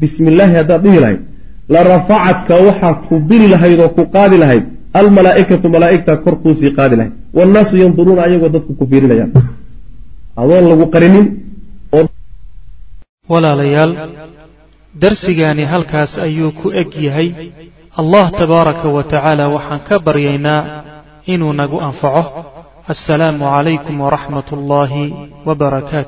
[0.00, 1.20] bismi illaahi haddaad dhihi lahayd
[1.74, 4.64] la rafacadka waxaa ku biri lahayd oo ku qaadi lahayd
[4.98, 9.30] almalaaikatu malaaigta kor kuusii qaadi lahayd wannaasu yanduruuna ayagoo dadku ku fiirinayaan.
[10.40, 11.26] Adoon lagu qarinin
[13.32, 13.92] walaalayaal
[15.02, 17.28] darsigaani halkaas ayuu ku eg yahay.
[18.00, 20.60] Allah tabaaraka wa tacaala waxaan ka baryaynaa
[21.32, 22.22] inuu nagu anfaco.
[22.92, 25.04] Assalaamu calaykum waraxmat ullaahi
[25.48, 26.04] wbarakaatu